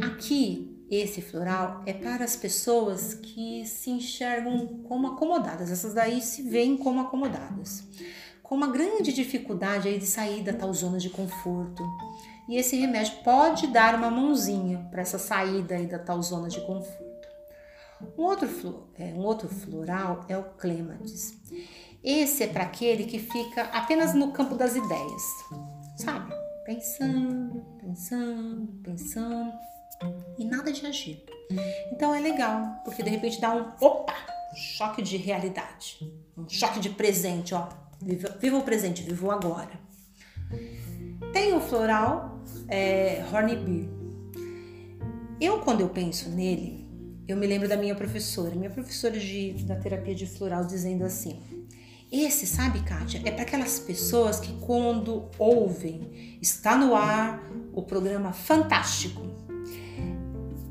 Aqui 0.00 0.72
esse 0.90 1.22
floral 1.22 1.82
é 1.86 1.94
para 1.94 2.22
as 2.22 2.36
pessoas 2.36 3.14
que 3.14 3.64
se 3.64 3.90
enxergam 3.90 4.82
como 4.86 5.06
acomodadas, 5.06 5.70
essas 5.70 5.94
daí 5.94 6.20
se 6.20 6.42
veem 6.42 6.76
como 6.76 7.00
acomodadas, 7.00 7.82
com 8.42 8.54
uma 8.54 8.66
grande 8.66 9.10
dificuldade 9.10 9.88
aí 9.88 9.98
de 9.98 10.04
sair 10.04 10.42
da 10.42 10.52
tal 10.52 10.70
zona 10.74 10.98
de 10.98 11.08
conforto. 11.08 11.82
E 12.46 12.56
esse 12.56 12.76
remédio 12.76 13.14
pode 13.24 13.68
dar 13.68 13.94
uma 13.94 14.10
mãozinha 14.10 14.86
para 14.90 15.00
essa 15.00 15.18
saída 15.18 15.76
aí 15.76 15.86
da 15.86 15.98
tal 15.98 16.20
zona 16.20 16.48
de 16.48 16.60
conforto. 16.60 17.11
Um 18.16 18.22
outro, 18.22 18.88
é, 18.94 19.06
um 19.14 19.20
outro 19.20 19.48
floral 19.48 20.24
é 20.28 20.36
o 20.36 20.44
clematis. 20.54 21.38
Esse 22.02 22.44
é 22.44 22.46
para 22.46 22.64
aquele 22.64 23.04
que 23.04 23.18
fica 23.18 23.62
apenas 23.64 24.14
no 24.14 24.32
campo 24.32 24.56
das 24.56 24.74
ideias, 24.74 25.22
sabe? 25.96 26.32
Pensando, 26.64 27.64
pensando, 27.80 28.66
pensando 28.82 29.52
e 30.38 30.44
nada 30.44 30.72
de 30.72 30.84
agir. 30.86 31.22
Então 31.92 32.14
é 32.14 32.20
legal, 32.20 32.80
porque 32.84 33.02
de 33.02 33.10
repente 33.10 33.40
dá 33.40 33.54
um 33.54 33.72
opa, 33.80 34.14
um 34.52 34.56
choque 34.56 35.02
de 35.02 35.16
realidade, 35.16 35.98
um 36.36 36.48
choque 36.48 36.80
de 36.80 36.90
presente, 36.90 37.54
ó. 37.54 37.68
Viva, 38.00 38.58
o 38.58 38.62
presente, 38.62 39.02
viva 39.02 39.26
o 39.26 39.30
agora. 39.30 39.80
Tem 41.32 41.54
o 41.54 41.60
floral 41.60 42.40
é, 42.68 43.24
Hornby. 43.32 43.88
Eu, 45.40 45.60
quando 45.60 45.82
eu 45.82 45.88
penso 45.88 46.28
nele, 46.30 46.81
eu 47.26 47.36
me 47.36 47.46
lembro 47.46 47.68
da 47.68 47.76
minha 47.76 47.94
professora, 47.94 48.54
minha 48.54 48.70
professora 48.70 49.18
de, 49.18 49.52
da 49.64 49.76
terapia 49.76 50.14
de 50.14 50.26
floral, 50.26 50.64
dizendo 50.64 51.04
assim: 51.04 51.40
Esse, 52.10 52.46
sabe, 52.46 52.82
Kátia, 52.82 53.22
é 53.24 53.30
para 53.30 53.42
aquelas 53.42 53.78
pessoas 53.78 54.40
que 54.40 54.52
quando 54.60 55.28
ouvem, 55.38 56.38
está 56.40 56.76
no 56.76 56.94
ar 56.94 57.42
o 57.72 57.82
programa 57.82 58.32
fantástico, 58.32 59.22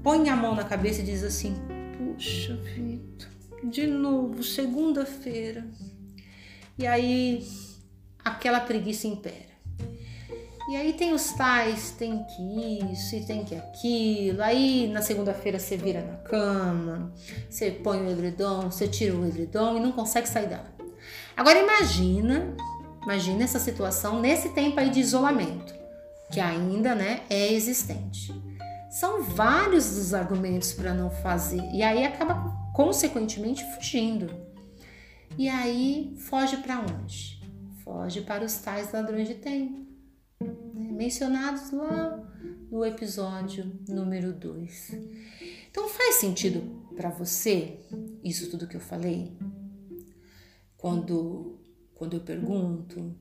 põe 0.04 0.30
a 0.30 0.36
mão 0.36 0.56
na 0.56 0.64
cabeça 0.64 1.02
e 1.02 1.06
diz 1.06 1.24
assim: 1.24 1.56
Puxa, 1.98 2.56
Vitor, 2.58 3.30
de 3.64 3.88
novo, 3.88 4.44
segunda-feira. 4.44 5.66
E 6.78 6.86
aí 6.86 7.46
aquela 8.24 8.60
preguiça 8.60 9.08
impera. 9.08 9.51
E 10.72 10.76
aí 10.78 10.94
tem 10.94 11.12
os 11.14 11.34
tais, 11.34 11.92
tem 11.92 12.24
que 12.24 12.94
isso 12.94 13.14
e 13.14 13.26
tem 13.26 13.44
que 13.44 13.54
aquilo. 13.54 14.42
Aí 14.42 14.88
na 14.88 15.02
segunda-feira 15.02 15.60
você 15.60 15.76
vira 15.76 16.02
na 16.02 16.16
cama, 16.20 17.12
você 17.50 17.72
põe 17.72 18.00
o 18.00 18.10
edredom, 18.10 18.72
você 18.72 18.88
tira 18.88 19.14
o 19.14 19.28
edredom 19.28 19.76
e 19.76 19.82
não 19.82 19.92
consegue 19.92 20.30
sair 20.30 20.48
dela. 20.48 20.74
Agora 21.36 21.60
imagina, 21.60 22.56
imagina 23.04 23.44
essa 23.44 23.60
situação 23.60 24.22
nesse 24.22 24.48
tempo 24.52 24.80
aí 24.80 24.90
de 24.90 25.02
isolamento, 25.02 25.74
que 26.32 26.40
ainda, 26.40 26.96
né, 26.96 27.24
é 27.30 27.52
existente. 27.52 28.34
São 28.90 29.24
vários 29.24 29.98
os 29.98 30.14
argumentos 30.14 30.72
para 30.72 30.94
não 30.94 31.10
fazer 31.10 31.70
e 31.74 31.84
aí 31.84 32.06
acaba 32.06 32.50
consequentemente 32.74 33.62
fugindo. 33.76 34.34
E 35.38 35.50
aí 35.50 36.16
foge 36.18 36.56
para 36.56 36.80
onde? 36.80 37.42
Foge 37.84 38.22
para 38.22 38.46
os 38.46 38.56
tais 38.60 38.94
ladrões 38.94 39.28
de 39.28 39.36
tempo, 39.36 39.91
mencionados 40.76 41.72
lá 41.72 42.20
no 42.70 42.86
episódio 42.86 43.72
número 43.88 44.34
2. 44.34 44.98
Então 45.70 45.88
faz 45.90 46.16
sentido 46.16 46.62
para 46.96 47.10
você 47.10 47.80
isso 48.24 48.50
tudo 48.50 48.68
que 48.68 48.76
eu 48.76 48.82
falei? 48.82 49.36
quando, 50.82 51.60
quando 51.94 52.16
eu 52.16 52.22
pergunto. 52.22 53.16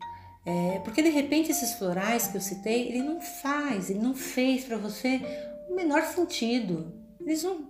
É, 0.44 0.80
porque 0.83 1.02
de 1.02 1.11
repente 1.11 1.50
esses 1.50 1.74
florais 1.74 2.28
que 2.28 2.38
eu 2.38 2.40
citei, 2.40 2.88
ele 2.88 3.02
não 3.02 3.20
faz, 3.20 3.90
ele 3.90 4.00
não 4.00 4.14
fez 4.14 4.64
para 4.64 4.78
você 4.78 5.20
o 5.68 5.74
menor 5.74 6.02
sentido. 6.02 6.92
Eles 7.20 7.42
não, 7.42 7.68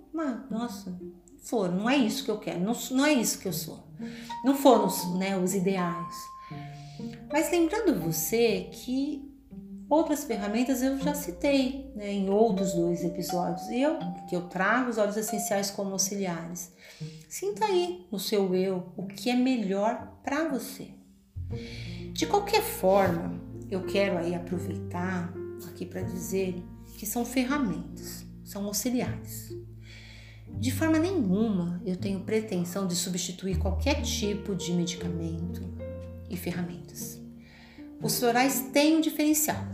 nossa, 0.48 0.96
foram, 1.42 1.74
não 1.74 1.90
é 1.90 1.96
isso 1.96 2.24
que 2.24 2.30
eu 2.30 2.38
quero, 2.38 2.60
não, 2.60 2.76
não 2.92 3.04
é 3.04 3.12
isso 3.12 3.40
que 3.40 3.48
eu 3.48 3.52
sou. 3.52 3.84
Não 4.44 4.54
foram 4.54 4.88
né, 5.18 5.36
os 5.36 5.54
ideais. 5.54 6.14
Mas 7.32 7.50
lembrando 7.50 8.00
você 8.00 8.68
que 8.72 9.29
outras 9.90 10.24
ferramentas 10.24 10.82
eu 10.82 10.96
já 10.98 11.14
citei 11.14 11.92
né, 11.96 12.12
em 12.12 12.30
outros 12.30 12.72
dois 12.72 13.04
episódios, 13.04 13.68
e 13.68 13.82
eu, 13.82 13.98
que 14.28 14.36
eu 14.36 14.42
trago 14.42 14.88
os 14.88 14.96
óleos 14.96 15.16
essenciais 15.16 15.70
como 15.70 15.90
auxiliares. 15.90 16.72
Sinta 17.28 17.64
aí 17.66 18.06
no 18.10 18.18
seu 18.18 18.54
eu 18.54 18.92
o 18.96 19.06
que 19.06 19.28
é 19.28 19.34
melhor 19.34 20.16
para 20.22 20.48
você. 20.48 20.88
De 22.12 22.26
qualquer 22.26 22.62
forma, 22.62 23.40
eu 23.68 23.84
quero 23.84 24.16
aí 24.16 24.34
aproveitar 24.34 25.34
aqui 25.68 25.84
para 25.84 26.02
dizer 26.02 26.62
que 26.96 27.04
são 27.04 27.24
ferramentas, 27.24 28.24
são 28.44 28.64
auxiliares. 28.66 29.52
De 30.48 30.70
forma 30.70 30.98
nenhuma 30.98 31.80
eu 31.84 31.96
tenho 31.96 32.20
pretensão 32.20 32.86
de 32.86 32.94
substituir 32.94 33.58
qualquer 33.58 34.02
tipo 34.02 34.54
de 34.54 34.72
medicamento 34.72 35.62
e 36.28 36.36
ferramentas. 36.36 37.20
Os 38.02 38.18
florais 38.18 38.68
têm 38.72 38.96
um 38.96 39.00
diferencial, 39.00 39.64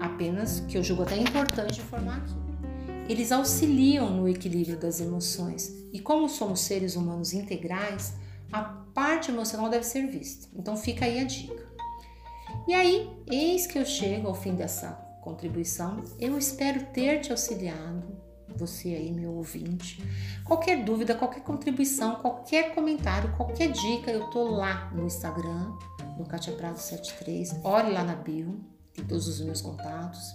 apenas 0.00 0.60
que 0.60 0.78
eu 0.78 0.82
julgo 0.82 1.02
até 1.02 1.16
importante 1.16 1.80
informar 1.80 2.18
aqui 2.18 2.48
eles 3.08 3.32
auxiliam 3.32 4.10
no 4.10 4.28
equilíbrio 4.28 4.76
das 4.76 5.00
emoções. 5.00 5.74
E 5.92 5.98
como 5.98 6.28
somos 6.28 6.60
seres 6.60 6.94
humanos 6.94 7.32
integrais, 7.32 8.14
a 8.52 8.62
parte 8.62 9.30
emocional 9.30 9.70
deve 9.70 9.84
ser 9.84 10.06
vista. 10.06 10.46
Então 10.54 10.76
fica 10.76 11.06
aí 11.06 11.18
a 11.18 11.24
dica. 11.24 11.66
E 12.66 12.74
aí, 12.74 13.10
eis 13.26 13.66
que 13.66 13.78
eu 13.78 13.86
chego 13.86 14.28
ao 14.28 14.34
fim 14.34 14.54
dessa 14.54 14.92
contribuição. 15.22 16.04
Eu 16.20 16.36
espero 16.36 16.84
ter 16.92 17.20
te 17.20 17.30
auxiliado, 17.30 18.18
você 18.56 18.88
aí, 18.88 19.10
meu 19.10 19.32
ouvinte. 19.32 20.02
Qualquer 20.44 20.84
dúvida, 20.84 21.14
qualquer 21.14 21.40
contribuição, 21.40 22.16
qualquer 22.16 22.74
comentário, 22.74 23.34
qualquer 23.36 23.70
dica, 23.72 24.10
eu 24.10 24.28
tô 24.28 24.48
lá 24.48 24.90
no 24.94 25.06
Instagram, 25.06 25.72
no 26.18 26.26
Katia 26.26 26.52
Prado 26.54 26.76
73. 26.76 27.60
Olhe 27.64 27.90
lá 27.90 28.04
na 28.04 28.14
bio, 28.14 28.60
todos 29.04 29.28
os 29.28 29.40
meus 29.40 29.60
contatos. 29.60 30.34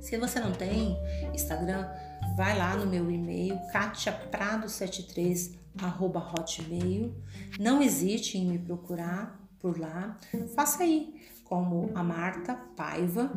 Se 0.00 0.16
você 0.18 0.40
não 0.40 0.52
tem 0.52 0.96
Instagram, 1.34 1.88
vai 2.36 2.58
lá 2.58 2.76
no 2.76 2.86
meu 2.86 3.10
e-mail 3.10 3.58
katiaprado73 3.72 5.56
hotmail. 5.80 7.14
Não 7.58 7.82
hesite 7.82 8.38
em 8.38 8.46
me 8.46 8.58
procurar 8.58 9.40
por 9.58 9.78
lá. 9.78 10.18
Faça 10.54 10.82
aí 10.82 11.22
como 11.44 11.90
a 11.94 12.02
Marta 12.02 12.54
Paiva, 12.54 13.32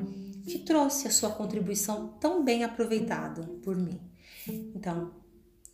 que 0.45 0.59
trouxe 0.59 1.07
a 1.07 1.11
sua 1.11 1.31
contribuição 1.31 2.07
tão 2.19 2.43
bem 2.43 2.63
aproveitada 2.63 3.43
por 3.63 3.75
mim. 3.75 3.99
Então, 4.47 5.11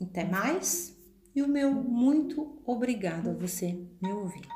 até 0.01 0.23
mais 0.25 0.97
e 1.35 1.41
o 1.41 1.47
meu 1.47 1.71
muito 1.71 2.61
obrigado 2.65 3.29
a 3.29 3.33
você, 3.33 3.79
meu 4.01 4.17
ouvinte. 4.17 4.47